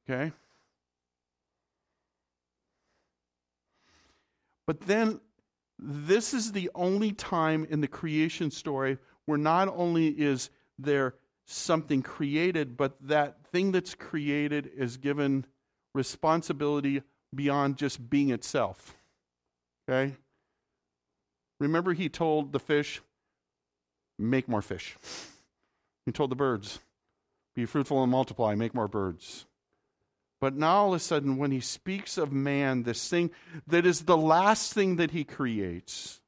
Okay? 0.09 0.33
But 4.67 4.81
then, 4.81 5.21
this 5.79 6.35
is 6.35 6.53
the 6.53 6.71
only 6.75 7.13
time 7.13 7.67
in 7.69 7.81
the 7.81 7.89
creation 7.89 8.51
story 8.51 8.99
where 9.27 9.39
not 9.39 9.69
only 9.69 10.09
is 10.09 10.51
there 10.79 11.15
something 11.45 12.03
created, 12.03 12.77
but 12.77 12.97
that 13.07 13.47
thing 13.53 13.73
that's 13.73 13.95
created 13.95 14.71
is 14.77 14.97
given 14.97 15.45
responsibility 15.95 17.03
beyond 17.35 17.77
just 17.77 18.11
being 18.11 18.31
itself. 18.31 18.95
Okay? 19.89 20.15
Remember, 21.61 21.93
he 21.93 22.09
told 22.09 22.53
the 22.53 22.59
fish, 22.59 23.01
make 24.19 24.49
more 24.49 24.63
fish. 24.63 24.97
He 26.07 26.13
told 26.13 26.31
the 26.31 26.37
birds, 26.37 26.81
be 27.55 27.67
fruitful 27.67 28.03
and 28.03 28.11
multiply, 28.11 28.55
make 28.55 28.75
more 28.75 28.89
birds. 28.89 29.47
But 30.41 30.57
now 30.57 30.77
all 30.77 30.89
of 30.89 30.97
a 30.97 30.99
sudden, 30.99 31.37
when 31.37 31.53
he 31.53 31.61
speaks 31.61 32.19
of 32.19 32.33
man, 32.33 32.83
this 32.83 33.09
thing 33.09 33.31
that 33.69 33.87
is 33.87 34.03
the 34.03 34.17
last 34.17 34.73
thing 34.73 34.97
that 34.97 35.13
he 35.13 35.23
creates, 35.23 36.21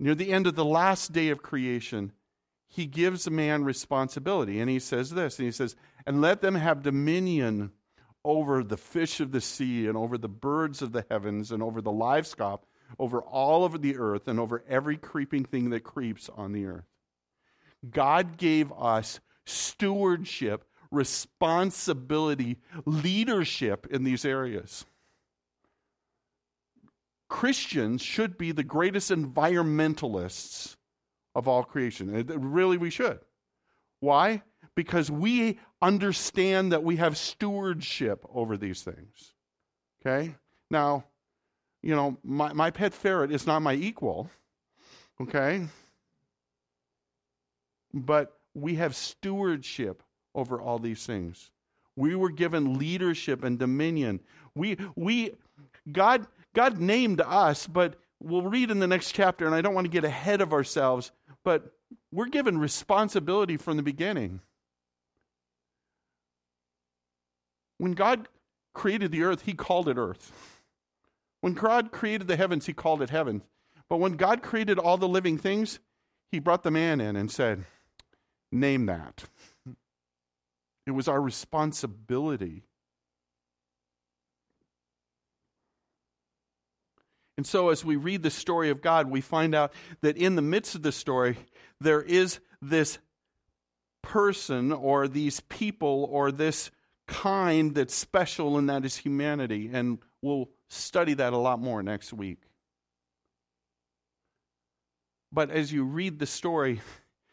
near 0.00 0.16
the 0.16 0.32
end 0.32 0.48
of 0.48 0.56
the 0.56 0.64
last 0.64 1.12
day 1.12 1.28
of 1.28 1.42
creation, 1.42 2.12
he 2.66 2.86
gives 2.86 3.30
man 3.30 3.62
responsibility. 3.62 4.58
And 4.58 4.68
he 4.68 4.80
says 4.80 5.10
this, 5.10 5.38
and 5.38 5.46
he 5.46 5.52
says, 5.52 5.76
and 6.06 6.20
let 6.20 6.40
them 6.40 6.56
have 6.56 6.82
dominion 6.82 7.70
over 8.24 8.62
the 8.62 8.76
fish 8.76 9.20
of 9.20 9.32
the 9.32 9.40
sea, 9.40 9.86
and 9.86 9.96
over 9.96 10.18
the 10.18 10.28
birds 10.28 10.82
of 10.82 10.92
the 10.92 11.04
heavens, 11.10 11.52
and 11.52 11.62
over 11.62 11.80
the 11.80 11.92
livestock, 11.92 12.64
over 12.98 13.20
all 13.20 13.64
of 13.64 13.80
the 13.82 13.96
earth, 13.96 14.28
and 14.28 14.40
over 14.40 14.64
every 14.68 14.96
creeping 14.96 15.44
thing 15.44 15.70
that 15.70 15.84
creeps 15.84 16.28
on 16.36 16.52
the 16.52 16.66
earth. 16.66 16.86
God 17.90 18.36
gave 18.36 18.72
us 18.72 19.20
stewardship 19.46 20.64
responsibility, 20.90 22.56
leadership 22.84 23.86
in 23.90 24.04
these 24.04 24.24
areas. 24.24 24.84
Christians 27.28 28.00
should 28.00 28.38
be 28.38 28.52
the 28.52 28.64
greatest 28.64 29.10
environmentalists 29.10 30.76
of 31.34 31.46
all 31.46 31.62
creation. 31.62 32.24
Really, 32.26 32.78
we 32.78 32.88
should. 32.90 33.20
Why? 34.00 34.42
Because 34.78 35.10
we 35.10 35.58
understand 35.82 36.70
that 36.70 36.84
we 36.84 36.94
have 36.98 37.16
stewardship 37.16 38.24
over 38.32 38.56
these 38.56 38.82
things. 38.82 39.34
Okay? 40.00 40.36
Now, 40.70 41.02
you 41.82 41.96
know, 41.96 42.16
my, 42.22 42.52
my 42.52 42.70
pet 42.70 42.94
ferret 42.94 43.32
is 43.32 43.44
not 43.44 43.60
my 43.60 43.74
equal. 43.74 44.30
Okay? 45.20 45.66
But 47.92 48.38
we 48.54 48.76
have 48.76 48.94
stewardship 48.94 50.04
over 50.32 50.60
all 50.60 50.78
these 50.78 51.04
things. 51.04 51.50
We 51.96 52.14
were 52.14 52.30
given 52.30 52.78
leadership 52.78 53.42
and 53.42 53.58
dominion. 53.58 54.20
We, 54.54 54.76
we, 54.94 55.32
God, 55.90 56.24
God 56.54 56.78
named 56.78 57.20
us, 57.20 57.66
but 57.66 57.96
we'll 58.20 58.42
read 58.42 58.70
in 58.70 58.78
the 58.78 58.86
next 58.86 59.10
chapter, 59.10 59.44
and 59.44 59.56
I 59.56 59.60
don't 59.60 59.74
want 59.74 59.86
to 59.86 59.90
get 59.90 60.04
ahead 60.04 60.40
of 60.40 60.52
ourselves, 60.52 61.10
but 61.42 61.72
we're 62.12 62.26
given 62.26 62.58
responsibility 62.58 63.56
from 63.56 63.76
the 63.76 63.82
beginning. 63.82 64.40
When 67.78 67.92
God 67.92 68.28
created 68.74 69.10
the 69.10 69.22
earth, 69.22 69.42
He 69.42 69.54
called 69.54 69.88
it 69.88 69.96
earth. 69.96 70.62
When 71.40 71.54
God 71.54 71.92
created 71.92 72.26
the 72.28 72.36
heavens, 72.36 72.66
He 72.66 72.72
called 72.72 73.02
it 73.02 73.10
heaven. 73.10 73.42
But 73.88 73.98
when 73.98 74.12
God 74.12 74.42
created 74.42 74.78
all 74.78 74.98
the 74.98 75.08
living 75.08 75.38
things, 75.38 75.78
He 76.30 76.38
brought 76.38 76.62
the 76.62 76.70
man 76.70 77.00
in 77.00 77.16
and 77.16 77.30
said, 77.30 77.64
Name 78.50 78.86
that. 78.86 79.24
It 80.86 80.92
was 80.92 81.08
our 81.08 81.20
responsibility. 81.20 82.64
And 87.36 87.46
so, 87.46 87.68
as 87.68 87.84
we 87.84 87.94
read 87.94 88.24
the 88.24 88.30
story 88.30 88.70
of 88.70 88.82
God, 88.82 89.08
we 89.08 89.20
find 89.20 89.54
out 89.54 89.72
that 90.00 90.16
in 90.16 90.34
the 90.34 90.42
midst 90.42 90.74
of 90.74 90.82
the 90.82 90.90
story, 90.90 91.36
there 91.80 92.02
is 92.02 92.40
this 92.60 92.98
person 94.02 94.72
or 94.72 95.06
these 95.06 95.38
people 95.40 96.08
or 96.10 96.32
this 96.32 96.72
kind 97.08 97.74
that's 97.74 97.94
special, 97.94 98.56
and 98.56 98.68
that 98.70 98.84
is 98.84 98.96
humanity. 98.96 99.70
And 99.72 99.98
we'll 100.22 100.50
study 100.68 101.14
that 101.14 101.32
a 101.32 101.36
lot 101.36 101.58
more 101.58 101.82
next 101.82 102.12
week. 102.12 102.42
But 105.32 105.50
as 105.50 105.72
you 105.72 105.84
read 105.84 106.20
the 106.20 106.26
story, 106.26 106.80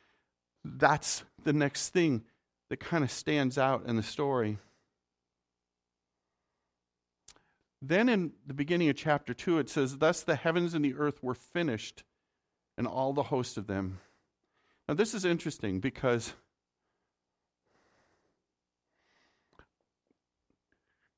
that's 0.65 1.23
the 1.43 1.53
next 1.53 1.89
thing 1.89 2.23
that 2.69 2.79
kind 2.79 3.03
of 3.03 3.11
stands 3.11 3.57
out 3.57 3.85
in 3.85 3.95
the 3.95 4.03
story. 4.03 4.57
Then 7.81 8.09
in 8.09 8.31
the 8.47 8.55
beginning 8.55 8.89
of 8.89 8.95
chapter 8.95 9.33
2, 9.33 9.59
it 9.59 9.69
says, 9.69 9.99
Thus 9.99 10.21
the 10.21 10.35
heavens 10.35 10.73
and 10.73 10.83
the 10.83 10.95
earth 10.95 11.21
were 11.21 11.35
finished, 11.35 12.03
and 12.77 12.87
all 12.87 13.13
the 13.13 13.23
host 13.23 13.57
of 13.57 13.67
them. 13.67 13.99
Now, 14.87 14.95
this 14.95 15.13
is 15.13 15.25
interesting 15.25 15.79
because 15.79 16.33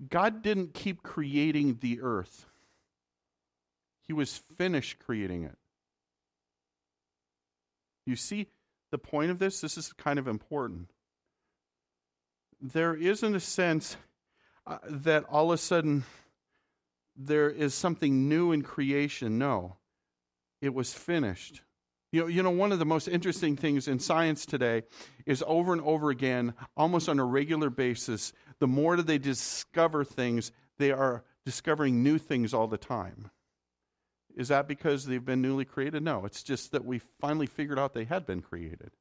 God 0.06 0.42
didn't 0.42 0.74
keep 0.74 1.04
creating 1.04 1.80
the 1.82 2.02
earth, 2.02 2.46
He 4.02 4.14
was 4.14 4.44
finished 4.58 5.00
creating 5.00 5.44
it. 5.44 5.58
You 8.06 8.16
see 8.16 8.48
the 8.92 8.98
point 8.98 9.32
of 9.32 9.40
this? 9.40 9.60
This 9.60 9.78
is 9.78 9.92
kind 9.94 10.18
of 10.18 10.28
important 10.28 10.90
there 12.62 12.96
isn't 12.96 13.36
a 13.36 13.40
sense 13.40 13.98
uh, 14.66 14.78
that 14.90 15.24
all 15.30 15.52
of 15.52 15.56
a 15.56 15.62
sudden 15.62 16.04
there 17.16 17.50
is 17.50 17.74
something 17.74 18.28
new 18.28 18.52
in 18.52 18.62
creation. 18.62 19.38
No, 19.38 19.78
it 20.62 20.74
was 20.74 20.94
finished. 20.94 21.62
You 22.12 22.22
know, 22.22 22.28
you 22.28 22.42
know, 22.42 22.52
one 22.52 22.72
of 22.72 22.80
the 22.80 22.86
most 22.86 23.08
interesting 23.08 23.56
things 23.58 23.88
in 23.88 24.00
science 24.00 24.46
today 24.46 24.84
is 25.26 25.44
over 25.46 25.74
and 25.74 25.82
over 25.82 26.10
again, 26.10 26.54
almost 26.76 27.10
on 27.10 27.20
a 27.20 27.26
regular 27.26 27.70
basis, 27.70 28.34
the 28.60 28.68
more 28.68 28.96
that 28.98 29.08
they 29.08 29.18
discover 29.18 30.04
things, 30.04 30.52
they 30.78 30.92
are 30.92 31.24
discovering 31.46 32.04
new 32.04 32.18
things 32.18 32.54
all 32.54 32.68
the 32.68 32.78
time. 32.78 33.30
Is 34.36 34.50
that 34.50 34.68
because 34.68 35.06
they've 35.06 35.24
been 35.24 35.42
newly 35.42 35.66
created? 35.66 36.04
No, 36.04 36.26
it's 36.26 36.44
just 36.44 36.72
that 36.72 36.86
we 36.86 37.02
finally 37.20 37.48
figured 37.48 37.80
out 37.80 37.94
they 37.94 38.06
had 38.06 38.26
been 38.26 38.42
created. 38.42 38.92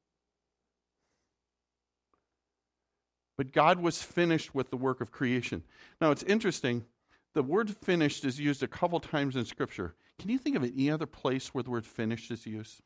But 3.37 3.53
God 3.53 3.81
was 3.81 4.03
finished 4.03 4.55
with 4.55 4.71
the 4.71 4.79
work 4.79 5.03
of 5.03 5.13
creation. 5.13 5.63
Now, 6.01 6.11
it's 6.11 6.23
interesting. 6.23 6.87
The 7.35 7.43
word 7.43 7.77
finished 7.83 8.25
is 8.25 8.41
used 8.41 8.63
a 8.63 8.69
couple 8.69 8.99
times 8.99 9.37
in 9.37 9.45
Scripture. 9.45 9.95
Can 10.19 10.31
you 10.31 10.39
think 10.39 10.57
of 10.57 10.65
any 10.65 10.91
other 10.91 11.05
place 11.05 11.49
where 11.49 11.63
the 11.63 11.71
word 11.71 11.85
finished 11.85 12.31
is 12.31 12.47
used? 12.47 12.81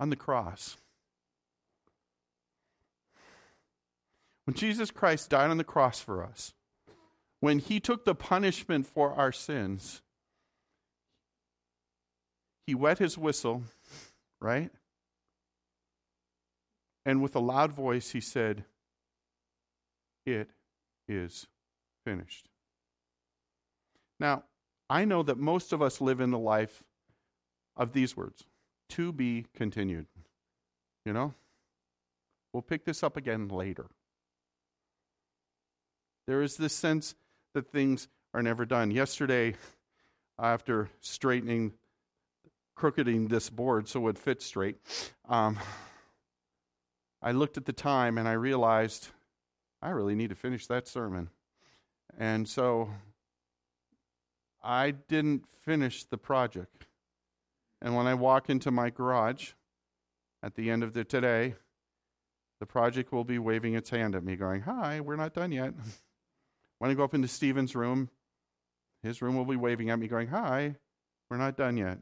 On 0.00 0.10
the 0.10 0.16
cross. 0.16 0.76
When 4.44 4.54
Jesus 4.54 4.90
Christ 4.90 5.30
died 5.30 5.50
on 5.50 5.58
the 5.58 5.64
cross 5.64 6.00
for 6.00 6.22
us, 6.22 6.52
when 7.40 7.58
he 7.58 7.80
took 7.80 8.04
the 8.04 8.14
punishment 8.14 8.86
for 8.86 9.12
our 9.12 9.32
sins, 9.32 10.02
he 12.66 12.74
wet 12.74 12.98
his 12.98 13.18
whistle, 13.18 13.62
right? 14.40 14.70
And 17.04 17.22
with 17.22 17.34
a 17.34 17.40
loud 17.40 17.72
voice, 17.72 18.10
he 18.10 18.20
said, 18.20 18.64
It 20.24 20.50
is 21.08 21.46
finished. 22.04 22.48
Now, 24.20 24.44
I 24.88 25.04
know 25.04 25.22
that 25.24 25.38
most 25.38 25.72
of 25.72 25.82
us 25.82 26.00
live 26.00 26.20
in 26.20 26.30
the 26.30 26.38
life 26.38 26.84
of 27.76 27.92
these 27.92 28.16
words 28.16 28.44
to 28.90 29.12
be 29.12 29.46
continued. 29.54 30.06
You 31.04 31.12
know? 31.12 31.34
We'll 32.52 32.62
pick 32.62 32.84
this 32.84 33.02
up 33.02 33.16
again 33.16 33.48
later. 33.48 33.86
There 36.26 36.42
is 36.42 36.56
this 36.56 36.72
sense 36.72 37.14
that 37.54 37.70
things 37.70 38.08
are 38.32 38.42
never 38.42 38.64
done. 38.64 38.90
Yesterday, 38.90 39.54
after 40.38 40.88
straightening, 41.00 41.72
crookeding 42.76 43.28
this 43.28 43.50
board 43.50 43.88
so 43.88 44.00
it 44.00 44.02
would 44.04 44.18
fit 44.18 44.40
straight, 44.40 44.76
um, 45.28 45.58
I 47.20 47.32
looked 47.32 47.56
at 47.56 47.66
the 47.66 47.72
time 47.72 48.18
and 48.18 48.28
I 48.28 48.32
realized 48.32 49.08
I 49.80 49.90
really 49.90 50.14
need 50.14 50.30
to 50.30 50.36
finish 50.36 50.66
that 50.68 50.88
sermon. 50.88 51.30
And 52.18 52.48
so 52.48 52.90
I 54.62 54.92
didn't 54.92 55.44
finish 55.62 56.04
the 56.04 56.18
project. 56.18 56.86
And 57.80 57.96
when 57.96 58.06
I 58.06 58.14
walk 58.14 58.48
into 58.48 58.70
my 58.70 58.90
garage 58.90 59.52
at 60.42 60.54
the 60.54 60.70
end 60.70 60.84
of 60.84 60.92
the 60.92 61.04
today, 61.04 61.54
the 62.60 62.66
project 62.66 63.12
will 63.12 63.24
be 63.24 63.40
waving 63.40 63.74
its 63.74 63.90
hand 63.90 64.14
at 64.14 64.22
me, 64.22 64.36
going, 64.36 64.62
Hi, 64.62 65.00
we're 65.00 65.16
not 65.16 65.34
done 65.34 65.50
yet. 65.50 65.74
When 66.82 66.90
I 66.90 66.94
go 66.94 67.04
up 67.04 67.14
into 67.14 67.28
Stephen's 67.28 67.76
room, 67.76 68.10
his 69.04 69.22
room 69.22 69.36
will 69.36 69.44
be 69.44 69.54
waving 69.54 69.90
at 69.90 70.00
me, 70.00 70.08
going, 70.08 70.26
Hi, 70.26 70.74
we're 71.30 71.36
not 71.36 71.56
done 71.56 71.76
yet. 71.76 71.98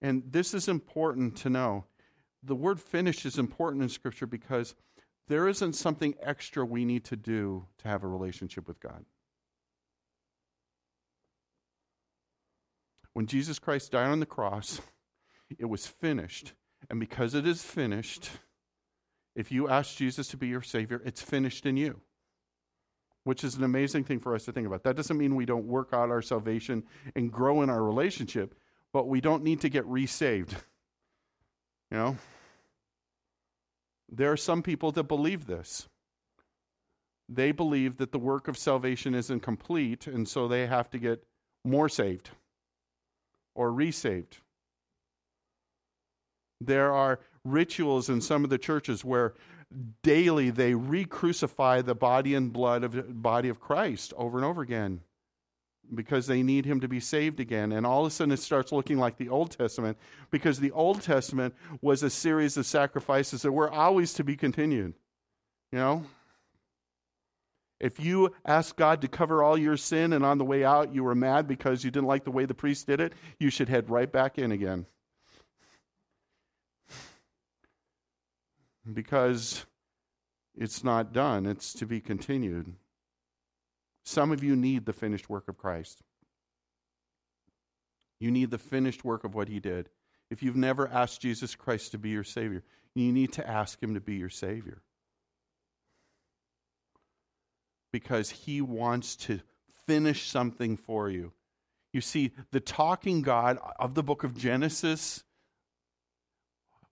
And 0.00 0.22
this 0.30 0.54
is 0.54 0.68
important 0.68 1.36
to 1.38 1.50
know. 1.50 1.86
The 2.44 2.54
word 2.54 2.80
finished 2.80 3.26
is 3.26 3.40
important 3.40 3.82
in 3.82 3.88
Scripture 3.88 4.28
because 4.28 4.76
there 5.26 5.48
isn't 5.48 5.72
something 5.72 6.14
extra 6.22 6.64
we 6.64 6.84
need 6.84 7.02
to 7.06 7.16
do 7.16 7.66
to 7.78 7.88
have 7.88 8.04
a 8.04 8.06
relationship 8.06 8.68
with 8.68 8.78
God. 8.78 9.04
When 13.14 13.26
Jesus 13.26 13.58
Christ 13.58 13.90
died 13.90 14.10
on 14.10 14.20
the 14.20 14.26
cross, 14.26 14.80
it 15.58 15.64
was 15.64 15.88
finished. 15.88 16.52
And 16.88 17.00
because 17.00 17.34
it 17.34 17.48
is 17.48 17.64
finished, 17.64 18.30
if 19.34 19.50
you 19.50 19.68
ask 19.68 19.96
Jesus 19.96 20.28
to 20.28 20.36
be 20.36 20.46
your 20.46 20.62
Savior, 20.62 21.02
it's 21.04 21.20
finished 21.20 21.66
in 21.66 21.76
you, 21.76 22.00
which 23.26 23.42
is 23.42 23.56
an 23.56 23.64
amazing 23.64 24.04
thing 24.04 24.20
for 24.20 24.36
us 24.36 24.44
to 24.44 24.52
think 24.52 24.68
about. 24.68 24.84
That 24.84 24.94
doesn't 24.94 25.18
mean 25.18 25.34
we 25.34 25.46
don't 25.46 25.66
work 25.66 25.88
out 25.92 26.10
our 26.10 26.22
salvation 26.22 26.84
and 27.16 27.32
grow 27.32 27.62
in 27.62 27.68
our 27.68 27.82
relationship, 27.82 28.54
but 28.92 29.08
we 29.08 29.20
don't 29.20 29.42
need 29.42 29.60
to 29.62 29.68
get 29.68 29.84
resaved. 29.84 30.54
You 31.92 31.98
know? 31.98 32.16
There 34.10 34.32
are 34.32 34.36
some 34.36 34.60
people 34.60 34.90
that 34.90 35.04
believe 35.04 35.46
this. 35.46 35.88
They 37.28 37.52
believe 37.52 37.98
that 37.98 38.10
the 38.10 38.18
work 38.18 38.48
of 38.48 38.58
salvation 38.58 39.14
isn't 39.14 39.38
complete, 39.38 40.08
and 40.08 40.26
so 40.26 40.48
they 40.48 40.66
have 40.66 40.90
to 40.90 40.98
get 40.98 41.24
more 41.64 41.88
saved 41.88 42.30
or 43.54 43.72
resaved. 43.72 44.38
There 46.60 46.92
are 46.92 47.20
rituals 47.44 48.08
in 48.08 48.20
some 48.20 48.42
of 48.42 48.50
the 48.50 48.58
churches 48.58 49.04
where 49.04 49.34
daily 50.02 50.50
they 50.50 50.74
re-crucify 50.74 51.82
the 51.82 51.94
body 51.94 52.34
and 52.34 52.52
blood 52.52 52.84
of 52.84 53.22
body 53.22 53.48
of 53.48 53.60
Christ 53.60 54.12
over 54.16 54.38
and 54.38 54.44
over 54.44 54.62
again 54.62 55.00
because 55.94 56.26
they 56.26 56.42
need 56.42 56.64
him 56.64 56.80
to 56.80 56.88
be 56.88 57.00
saved 57.00 57.40
again. 57.40 57.72
And 57.72 57.86
all 57.86 58.00
of 58.00 58.08
a 58.08 58.10
sudden 58.10 58.32
it 58.32 58.38
starts 58.38 58.72
looking 58.72 58.98
like 58.98 59.16
the 59.16 59.28
Old 59.28 59.50
Testament 59.50 59.98
because 60.30 60.58
the 60.58 60.72
Old 60.72 61.02
Testament 61.02 61.54
was 61.80 62.02
a 62.02 62.10
series 62.10 62.56
of 62.56 62.66
sacrifices 62.66 63.42
that 63.42 63.52
were 63.52 63.70
always 63.70 64.12
to 64.14 64.24
be 64.24 64.36
continued. 64.36 64.94
You 65.72 65.78
know? 65.78 66.04
If 67.78 68.00
you 68.00 68.32
ask 68.44 68.74
God 68.74 69.02
to 69.02 69.08
cover 69.08 69.42
all 69.42 69.58
your 69.58 69.76
sin 69.76 70.14
and 70.14 70.24
on 70.24 70.38
the 70.38 70.44
way 70.44 70.64
out 70.64 70.94
you 70.94 71.04
were 71.04 71.14
mad 71.14 71.46
because 71.46 71.84
you 71.84 71.90
didn't 71.90 72.06
like 72.06 72.24
the 72.24 72.30
way 72.30 72.46
the 72.46 72.54
priest 72.54 72.86
did 72.86 73.00
it, 73.00 73.12
you 73.38 73.50
should 73.50 73.68
head 73.68 73.90
right 73.90 74.10
back 74.10 74.38
in 74.38 74.50
again. 74.50 74.86
Because 78.92 79.66
it's 80.56 80.84
not 80.84 81.12
done, 81.12 81.46
it's 81.46 81.72
to 81.74 81.86
be 81.86 82.00
continued. 82.00 82.74
Some 84.04 84.30
of 84.30 84.44
you 84.44 84.54
need 84.54 84.86
the 84.86 84.92
finished 84.92 85.28
work 85.28 85.48
of 85.48 85.58
Christ. 85.58 86.02
You 88.20 88.30
need 88.30 88.50
the 88.50 88.58
finished 88.58 89.04
work 89.04 89.24
of 89.24 89.34
what 89.34 89.48
he 89.48 89.60
did. 89.60 89.90
If 90.30 90.42
you've 90.42 90.56
never 90.56 90.88
asked 90.88 91.20
Jesus 91.20 91.54
Christ 91.54 91.92
to 91.92 91.98
be 91.98 92.10
your 92.10 92.24
Savior, 92.24 92.62
you 92.94 93.12
need 93.12 93.32
to 93.34 93.48
ask 93.48 93.82
him 93.82 93.94
to 93.94 94.00
be 94.00 94.14
your 94.14 94.30
Savior. 94.30 94.82
Because 97.92 98.30
he 98.30 98.60
wants 98.60 99.16
to 99.16 99.40
finish 99.86 100.28
something 100.28 100.76
for 100.76 101.10
you. 101.10 101.32
You 101.92 102.00
see, 102.00 102.32
the 102.50 102.60
talking 102.60 103.22
God 103.22 103.58
of 103.78 103.94
the 103.94 104.02
book 104.02 104.24
of 104.24 104.36
Genesis 104.36 105.24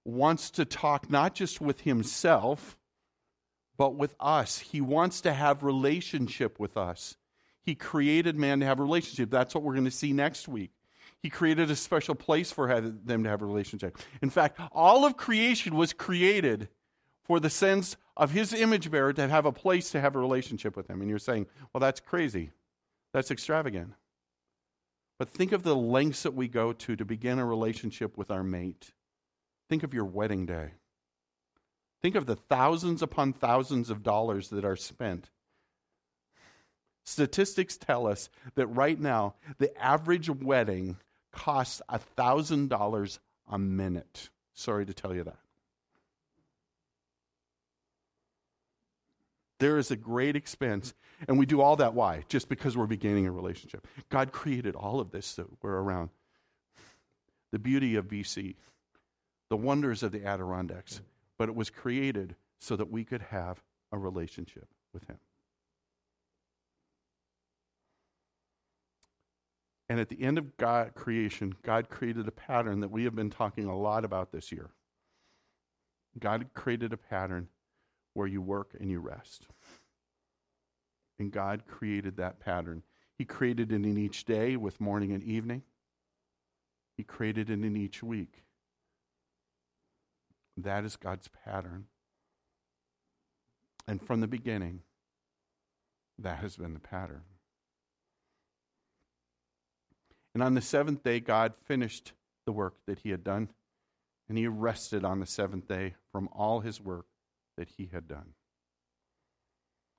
wants 0.04 0.50
to 0.52 0.64
talk 0.64 1.10
not 1.10 1.34
just 1.34 1.60
with 1.60 1.80
himself, 1.80 2.76
but 3.76 3.94
with 3.94 4.14
us. 4.20 4.58
He 4.58 4.80
wants 4.80 5.20
to 5.22 5.32
have 5.32 5.62
relationship 5.62 6.60
with 6.60 6.76
us. 6.76 7.16
He 7.62 7.74
created 7.74 8.36
man 8.36 8.60
to 8.60 8.66
have 8.66 8.78
a 8.78 8.82
relationship. 8.82 9.30
That's 9.30 9.54
what 9.54 9.64
we're 9.64 9.72
going 9.72 9.86
to 9.86 9.90
see 9.90 10.12
next 10.12 10.46
week. 10.46 10.70
He 11.22 11.30
created 11.30 11.70
a 11.70 11.76
special 11.76 12.14
place 12.14 12.52
for 12.52 12.80
them 12.80 13.24
to 13.24 13.30
have 13.30 13.40
a 13.40 13.46
relationship. 13.46 13.96
In 14.20 14.28
fact, 14.28 14.60
all 14.72 15.06
of 15.06 15.16
creation 15.16 15.74
was 15.74 15.94
created 15.94 16.68
for 17.22 17.40
the 17.40 17.48
sense 17.48 17.96
of 18.16 18.30
his 18.30 18.52
image 18.52 18.90
bearer 18.90 19.14
to 19.14 19.26
have 19.26 19.46
a 19.46 19.52
place 19.52 19.90
to 19.92 20.00
have 20.00 20.14
a 20.14 20.18
relationship 20.18 20.76
with 20.76 20.88
him. 20.88 21.00
And 21.00 21.08
you're 21.08 21.18
saying, 21.18 21.46
well, 21.72 21.80
that's 21.80 22.00
crazy. 22.00 22.50
That's 23.14 23.30
extravagant. 23.30 23.94
But 25.18 25.30
think 25.30 25.52
of 25.52 25.62
the 25.62 25.74
lengths 25.74 26.24
that 26.24 26.34
we 26.34 26.48
go 26.48 26.74
to 26.74 26.96
to 26.96 27.04
begin 27.04 27.38
a 27.38 27.46
relationship 27.46 28.18
with 28.18 28.30
our 28.30 28.42
mate. 28.42 28.92
Think 29.68 29.82
of 29.82 29.94
your 29.94 30.04
wedding 30.04 30.46
day. 30.46 30.70
Think 32.02 32.16
of 32.16 32.26
the 32.26 32.36
thousands 32.36 33.02
upon 33.02 33.32
thousands 33.32 33.88
of 33.90 34.02
dollars 34.02 34.50
that 34.50 34.64
are 34.64 34.76
spent. 34.76 35.30
Statistics 37.04 37.76
tell 37.76 38.06
us 38.06 38.28
that 38.54 38.66
right 38.66 38.98
now, 38.98 39.34
the 39.58 39.76
average 39.82 40.28
wedding 40.28 40.96
costs 41.32 41.82
$1,000 41.90 43.18
a 43.50 43.58
minute. 43.58 44.30
Sorry 44.54 44.86
to 44.86 44.94
tell 44.94 45.14
you 45.14 45.24
that. 45.24 45.38
There 49.60 49.78
is 49.78 49.90
a 49.90 49.96
great 49.96 50.36
expense, 50.36 50.94
and 51.28 51.38
we 51.38 51.46
do 51.46 51.60
all 51.60 51.76
that. 51.76 51.94
Why? 51.94 52.24
Just 52.28 52.48
because 52.48 52.76
we're 52.76 52.86
beginning 52.86 53.26
a 53.26 53.32
relationship. 53.32 53.86
God 54.10 54.32
created 54.32 54.74
all 54.74 55.00
of 55.00 55.10
this 55.10 55.34
that 55.36 55.46
we're 55.62 55.78
around. 55.78 56.10
The 57.52 57.58
beauty 57.58 57.96
of 57.96 58.08
BC, 58.08 58.56
the 59.54 59.58
wonders 59.58 60.02
of 60.02 60.10
the 60.10 60.26
Adirondacks, 60.26 61.00
but 61.38 61.48
it 61.48 61.54
was 61.54 61.70
created 61.70 62.34
so 62.58 62.74
that 62.74 62.90
we 62.90 63.04
could 63.04 63.22
have 63.22 63.62
a 63.92 63.96
relationship 63.96 64.66
with 64.92 65.06
Him. 65.06 65.18
And 69.88 70.00
at 70.00 70.08
the 70.08 70.20
end 70.20 70.38
of 70.38 70.56
God 70.56 70.96
creation, 70.96 71.54
God 71.62 71.88
created 71.88 72.26
a 72.26 72.32
pattern 72.32 72.80
that 72.80 72.90
we 72.90 73.04
have 73.04 73.14
been 73.14 73.30
talking 73.30 73.66
a 73.66 73.78
lot 73.78 74.04
about 74.04 74.32
this 74.32 74.50
year. 74.50 74.70
God 76.18 76.46
created 76.54 76.92
a 76.92 76.96
pattern 76.96 77.46
where 78.12 78.26
you 78.26 78.42
work 78.42 78.74
and 78.80 78.90
you 78.90 78.98
rest. 78.98 79.46
And 81.20 81.30
God 81.30 81.62
created 81.68 82.16
that 82.16 82.40
pattern. 82.40 82.82
He 83.16 83.24
created 83.24 83.70
it 83.70 83.76
in 83.76 83.98
each 83.98 84.24
day 84.24 84.56
with 84.56 84.80
morning 84.80 85.12
and 85.12 85.22
evening. 85.22 85.62
He 86.96 87.04
created 87.04 87.50
it 87.50 87.62
in 87.62 87.76
each 87.76 88.02
week. 88.02 88.43
That 90.56 90.84
is 90.84 90.96
God's 90.96 91.28
pattern. 91.44 91.86
And 93.86 94.00
from 94.00 94.20
the 94.20 94.26
beginning, 94.26 94.80
that 96.18 96.38
has 96.38 96.56
been 96.56 96.74
the 96.74 96.80
pattern. 96.80 97.22
And 100.32 100.42
on 100.42 100.54
the 100.54 100.60
seventh 100.60 101.02
day, 101.02 101.20
God 101.20 101.54
finished 101.64 102.12
the 102.46 102.52
work 102.52 102.74
that 102.86 103.00
he 103.00 103.10
had 103.10 103.24
done, 103.24 103.50
and 104.28 104.38
he 104.38 104.46
rested 104.46 105.04
on 105.04 105.20
the 105.20 105.26
seventh 105.26 105.68
day 105.68 105.94
from 106.12 106.28
all 106.32 106.60
his 106.60 106.80
work 106.80 107.06
that 107.56 107.68
he 107.76 107.90
had 107.92 108.08
done. 108.08 108.34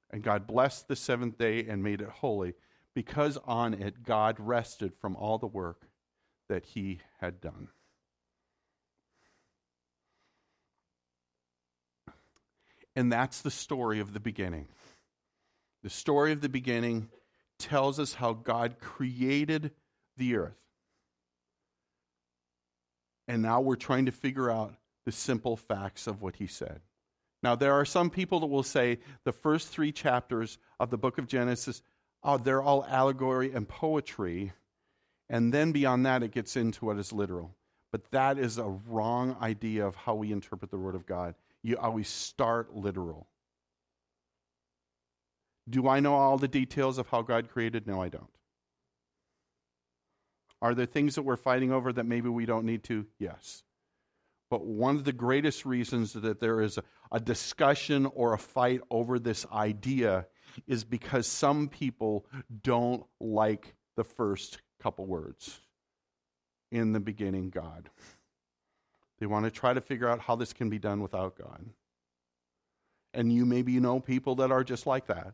And 0.09 0.23
God 0.23 0.47
blessed 0.47 0.87
the 0.87 0.95
seventh 0.95 1.37
day 1.37 1.65
and 1.67 1.83
made 1.83 2.01
it 2.01 2.09
holy, 2.09 2.53
because 2.93 3.37
on 3.45 3.73
it 3.73 4.03
God 4.03 4.37
rested 4.39 4.93
from 4.99 5.15
all 5.15 5.37
the 5.37 5.47
work 5.47 5.87
that 6.49 6.65
he 6.65 6.99
had 7.19 7.41
done. 7.41 7.69
And 12.95 13.11
that's 13.11 13.41
the 13.41 13.51
story 13.51 13.99
of 13.99 14.13
the 14.13 14.19
beginning. 14.19 14.67
The 15.83 15.89
story 15.89 16.31
of 16.31 16.41
the 16.41 16.49
beginning 16.49 17.09
tells 17.59 17.99
us 17.99 18.13
how 18.13 18.33
God 18.33 18.79
created 18.79 19.71
the 20.17 20.37
earth. 20.37 20.57
And 23.27 23.41
now 23.41 23.61
we're 23.61 23.75
trying 23.75 24.05
to 24.05 24.11
figure 24.11 24.49
out 24.49 24.73
the 25.05 25.11
simple 25.11 25.57
facts 25.57 26.07
of 26.07 26.21
what 26.21 26.37
he 26.37 26.47
said. 26.47 26.81
Now, 27.43 27.55
there 27.55 27.73
are 27.73 27.85
some 27.85 28.09
people 28.09 28.39
that 28.39 28.47
will 28.47 28.63
say 28.63 28.99
the 29.23 29.31
first 29.31 29.67
three 29.67 29.91
chapters 29.91 30.57
of 30.79 30.89
the 30.89 30.97
book 30.97 31.17
of 31.17 31.27
Genesis, 31.27 31.81
oh, 32.23 32.37
they're 32.37 32.61
all 32.61 32.85
allegory 32.89 33.51
and 33.53 33.67
poetry. 33.67 34.53
And 35.29 35.53
then 35.53 35.71
beyond 35.71 36.05
that, 36.05 36.23
it 36.23 36.31
gets 36.31 36.55
into 36.55 36.85
what 36.85 36.97
is 36.97 37.13
literal. 37.13 37.55
But 37.91 38.09
that 38.11 38.39
is 38.39 38.57
a 38.57 38.79
wrong 38.87 39.37
idea 39.41 39.85
of 39.85 39.95
how 39.95 40.15
we 40.15 40.31
interpret 40.31 40.71
the 40.71 40.77
Word 40.77 40.95
of 40.95 41.05
God 41.05 41.35
you 41.65 41.77
always 41.77 42.07
start 42.07 42.75
literal. 42.75 43.27
Do 45.67 45.87
I 45.87 45.99
know 45.99 46.13
all 46.13 46.37
the 46.37 46.47
details 46.47 46.99
of 46.99 47.07
how 47.07 47.23
God 47.23 47.49
created? 47.49 47.87
No, 47.87 47.99
I 48.03 48.09
don't. 48.09 48.29
Are 50.61 50.75
there 50.75 50.85
things 50.85 51.15
that 51.15 51.23
we're 51.23 51.37
fighting 51.37 51.71
over 51.71 51.91
that 51.91 52.05
maybe 52.05 52.29
we 52.29 52.45
don't 52.45 52.65
need 52.65 52.83
to? 52.83 53.07
Yes. 53.17 53.63
But 54.51 54.63
one 54.63 54.95
of 54.95 55.05
the 55.05 55.11
greatest 55.11 55.65
reasons 55.65 56.13
that 56.13 56.39
there 56.39 56.61
is 56.61 56.77
a, 56.77 56.83
a 57.11 57.19
discussion 57.19 58.05
or 58.13 58.33
a 58.33 58.37
fight 58.37 58.81
over 58.91 59.17
this 59.17 59.47
idea 59.51 60.27
is 60.67 60.83
because 60.83 61.25
some 61.25 61.67
people 61.67 62.27
don't 62.61 63.03
like 63.19 63.73
the 63.97 64.03
first 64.03 64.61
couple 64.79 65.07
words. 65.07 65.61
In 66.71 66.91
the 66.91 66.99
beginning, 66.99 67.49
God. 67.49 67.89
They 69.19 69.25
want 69.25 69.45
to 69.45 69.51
try 69.51 69.73
to 69.73 69.81
figure 69.81 70.07
out 70.07 70.19
how 70.19 70.35
this 70.35 70.53
can 70.53 70.69
be 70.69 70.79
done 70.79 71.01
without 71.01 71.37
God. 71.37 71.65
And 73.13 73.31
you 73.31 73.45
maybe 73.45 73.79
know 73.79 73.99
people 73.99 74.35
that 74.35 74.51
are 74.51 74.63
just 74.63 74.85
like 74.85 75.07
that. 75.07 75.33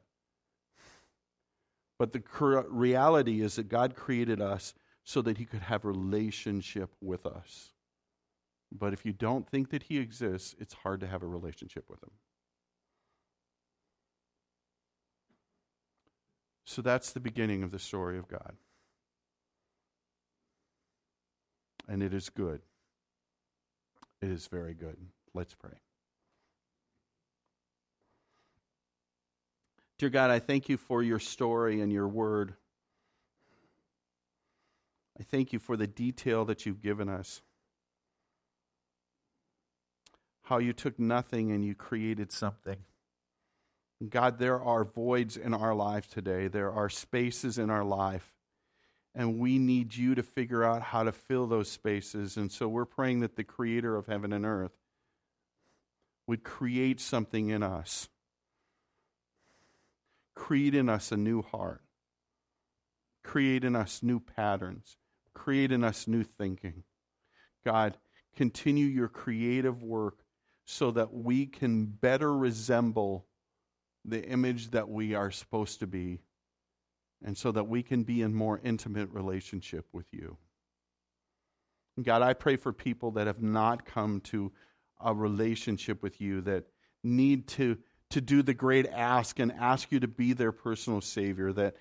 But 1.98 2.14
the 2.14 2.24
reality 2.70 3.42
is 3.42 3.56
that 3.56 3.70
God 3.70 3.96
created 3.96 4.42
us 4.42 4.74
so 5.04 5.22
that 5.24 5.38
He 5.38 5.46
could 5.46 5.62
have 5.62 5.86
relationship 5.86 6.92
with 7.02 7.26
us. 7.26 7.74
But 8.72 8.94
if 8.94 9.06
you 9.06 9.14
don't 9.14 9.48
think 9.50 9.72
that 9.72 9.84
He 9.84 9.98
exists, 9.98 10.56
it's 10.60 10.74
hard 10.74 11.00
to 11.02 11.08
have 11.08 11.24
a 11.24 11.28
relationship 11.28 11.86
with 11.90 12.02
Him. 12.04 12.12
So 16.66 16.82
that's 16.82 17.12
the 17.12 17.20
beginning 17.20 17.64
of 17.64 17.72
the 17.72 17.80
story 17.80 18.18
of 18.18 18.28
God. 18.28 18.54
And 21.88 22.02
it 22.02 22.14
is 22.14 22.30
good. 22.30 22.62
It 24.22 24.30
is 24.30 24.48
very 24.48 24.74
good. 24.74 24.98
Let's 25.34 25.54
pray. 25.56 25.80
Dear 29.98 30.10
God, 30.10 30.32
I 30.32 30.40
thank 30.40 30.70
you 30.70 30.78
for 30.78 31.04
your 31.04 31.20
story 31.20 31.82
and 31.82 31.92
your 31.92 32.08
word. 32.08 32.56
I 35.20 35.24
thank 35.24 35.54
you 35.54 35.60
for 35.60 35.78
the 35.78 35.88
detail 35.88 36.46
that 36.46 36.66
you've 36.66 36.82
given 36.82 37.08
us. 37.08 37.42
How 40.44 40.58
you 40.58 40.74
took 40.74 40.98
nothing 40.98 41.52
and 41.52 41.64
you 41.64 41.76
created 41.76 42.32
something. 42.32 42.78
God, 44.10 44.40
there 44.40 44.60
are 44.60 44.84
voids 44.84 45.38
in 45.38 45.54
our 45.54 45.76
life 45.76 46.10
today. 46.10 46.48
There 46.48 46.72
are 46.72 46.90
spaces 46.90 47.60
in 47.60 47.70
our 47.70 47.84
life. 47.84 48.34
And 49.14 49.40
we 49.40 49.58
need 49.58 49.96
you 49.96 50.16
to 50.16 50.24
figure 50.24 50.64
out 50.64 50.82
how 50.82 51.04
to 51.04 51.12
fill 51.12 51.48
those 51.48 51.70
spaces. 51.70 52.38
And 52.38 52.52
so 52.52 52.68
we're 52.68 52.86
praying 52.86 53.20
that 53.22 53.36
the 53.36 53.44
creator 53.44 53.96
of 53.96 54.08
heaven 54.08 54.32
and 54.32 54.46
earth 54.46 54.72
would 56.28 56.44
create 56.44 57.02
something 57.02 57.50
in 57.50 57.62
us, 57.62 58.08
create 60.34 60.74
in 60.74 60.88
us 60.88 61.12
a 61.12 61.18
new 61.18 61.42
heart, 61.42 61.82
create 63.24 63.66
in 63.66 63.76
us 63.76 64.02
new 64.02 64.20
patterns, 64.20 64.96
create 65.34 65.72
in 65.72 65.84
us 65.84 66.08
new 66.08 66.24
thinking. 66.24 66.84
God, 67.66 67.98
continue 68.36 68.86
your 68.86 69.10
creative 69.10 69.84
work 69.84 70.20
so 70.66 70.92
that 70.92 71.14
we 71.14 71.46
can 71.46 71.86
better 71.86 72.34
resemble 72.34 73.26
the 74.06 74.24
image 74.24 74.72
that 74.72 74.90
we 74.90 75.16
are 75.16 75.32
supposed 75.32 75.80
to 75.80 75.88
be, 75.88 76.20
and 77.24 77.38
so 77.38 77.52
that 77.52 77.68
we 77.68 77.84
can 77.84 78.04
be 78.04 78.22
in 78.22 78.34
more 78.34 78.60
intimate 78.64 79.10
relationship 79.12 79.86
with 79.94 80.08
you. 80.12 80.38
God, 82.02 82.22
I 82.22 82.34
pray 82.34 82.56
for 82.56 82.74
people 82.74 83.12
that 83.12 83.28
have 83.28 83.42
not 83.42 83.86
come 83.86 84.22
to 84.22 84.52
a 85.00 85.14
relationship 85.14 86.02
with 86.02 86.22
you, 86.22 86.42
that 86.42 86.66
need 87.04 87.48
to, 87.50 87.78
to 88.12 88.22
do 88.22 88.42
the 88.42 88.54
great 88.54 88.88
ask 88.88 89.40
and 89.40 89.52
ask 89.52 89.92
you 89.92 90.00
to 90.00 90.08
be 90.08 90.34
their 90.34 90.52
personal 90.52 91.02
Savior, 91.02 91.52
that 91.54 91.76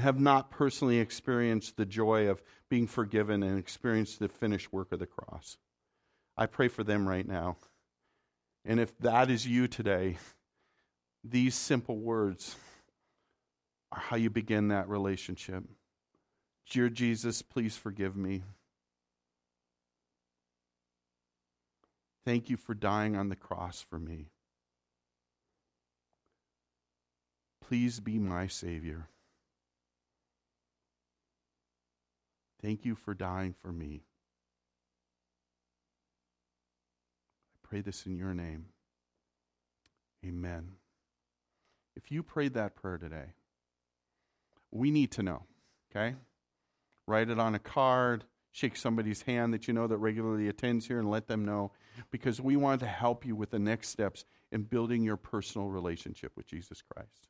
have 0.00 0.18
not 0.18 0.50
personally 0.50 0.98
experienced 0.98 1.76
the 1.76 1.86
joy 1.86 2.28
of 2.28 2.42
being 2.68 2.86
forgiven 2.86 3.42
and 3.42 3.58
experienced 3.58 4.18
the 4.18 4.28
finished 4.28 4.72
work 4.72 4.92
of 4.92 4.98
the 4.98 5.06
cross. 5.06 5.56
I 6.36 6.46
pray 6.46 6.68
for 6.68 6.84
them 6.84 7.08
right 7.08 7.26
now. 7.26 7.56
And 8.64 8.80
if 8.80 8.96
that 8.98 9.30
is 9.30 9.46
you 9.46 9.68
today, 9.68 10.18
these 11.24 11.54
simple 11.54 11.98
words 11.98 12.56
how 13.92 14.16
you 14.16 14.30
begin 14.30 14.68
that 14.68 14.88
relationship. 14.88 15.64
Dear 16.68 16.88
Jesus, 16.88 17.42
please 17.42 17.76
forgive 17.76 18.16
me. 18.16 18.42
Thank 22.24 22.50
you 22.50 22.56
for 22.56 22.74
dying 22.74 23.16
on 23.16 23.28
the 23.28 23.36
cross 23.36 23.84
for 23.88 23.98
me. 23.98 24.26
Please 27.66 27.98
be 28.00 28.18
my 28.18 28.46
Savior. 28.46 29.08
Thank 32.62 32.84
you 32.84 32.94
for 32.94 33.14
dying 33.14 33.54
for 33.62 33.72
me. 33.72 34.02
I 37.54 37.68
pray 37.68 37.80
this 37.80 38.06
in 38.06 38.16
your 38.16 38.34
name. 38.34 38.66
Amen. 40.24 40.72
If 41.96 42.12
you 42.12 42.22
prayed 42.22 42.54
that 42.54 42.76
prayer 42.76 42.98
today, 42.98 43.32
we 44.70 44.90
need 44.90 45.12
to 45.12 45.22
know, 45.22 45.44
okay? 45.90 46.16
Write 47.06 47.30
it 47.30 47.38
on 47.38 47.54
a 47.54 47.58
card, 47.58 48.24
shake 48.52 48.76
somebody's 48.76 49.22
hand 49.22 49.54
that 49.54 49.68
you 49.68 49.74
know 49.74 49.86
that 49.86 49.98
regularly 49.98 50.48
attends 50.48 50.86
here, 50.86 50.98
and 50.98 51.10
let 51.10 51.26
them 51.26 51.44
know 51.44 51.72
because 52.10 52.40
we 52.40 52.56
want 52.56 52.80
to 52.80 52.86
help 52.86 53.24
you 53.24 53.34
with 53.34 53.50
the 53.50 53.58
next 53.58 53.88
steps 53.88 54.24
in 54.52 54.62
building 54.62 55.02
your 55.02 55.16
personal 55.16 55.68
relationship 55.68 56.32
with 56.36 56.46
Jesus 56.46 56.82
Christ. 56.82 57.28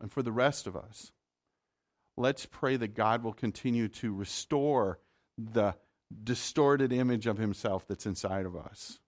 And 0.00 0.10
for 0.10 0.22
the 0.22 0.32
rest 0.32 0.66
of 0.66 0.76
us, 0.76 1.12
let's 2.16 2.46
pray 2.46 2.76
that 2.76 2.94
God 2.94 3.22
will 3.22 3.32
continue 3.32 3.88
to 3.88 4.12
restore 4.12 4.98
the 5.38 5.74
distorted 6.22 6.92
image 6.92 7.26
of 7.26 7.38
Himself 7.38 7.86
that's 7.86 8.06
inside 8.06 8.46
of 8.46 8.56
us. 8.56 9.00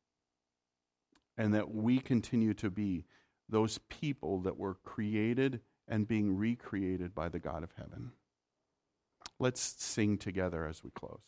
And 1.38 1.54
that 1.54 1.74
we 1.74 1.98
continue 1.98 2.54
to 2.54 2.70
be 2.70 3.04
those 3.48 3.78
people 3.90 4.40
that 4.40 4.56
were 4.56 4.74
created 4.74 5.60
and 5.89 6.09
being 6.09 6.37
recreated 6.37 7.14
by 7.14 7.28
the 7.28 7.39
God 7.39 7.62
of 7.62 7.72
heaven. 7.76 8.12
Let's 9.39 9.61
sing 9.61 10.18
together 10.18 10.66
as 10.66 10.82
we 10.82 10.91
close. 10.91 11.20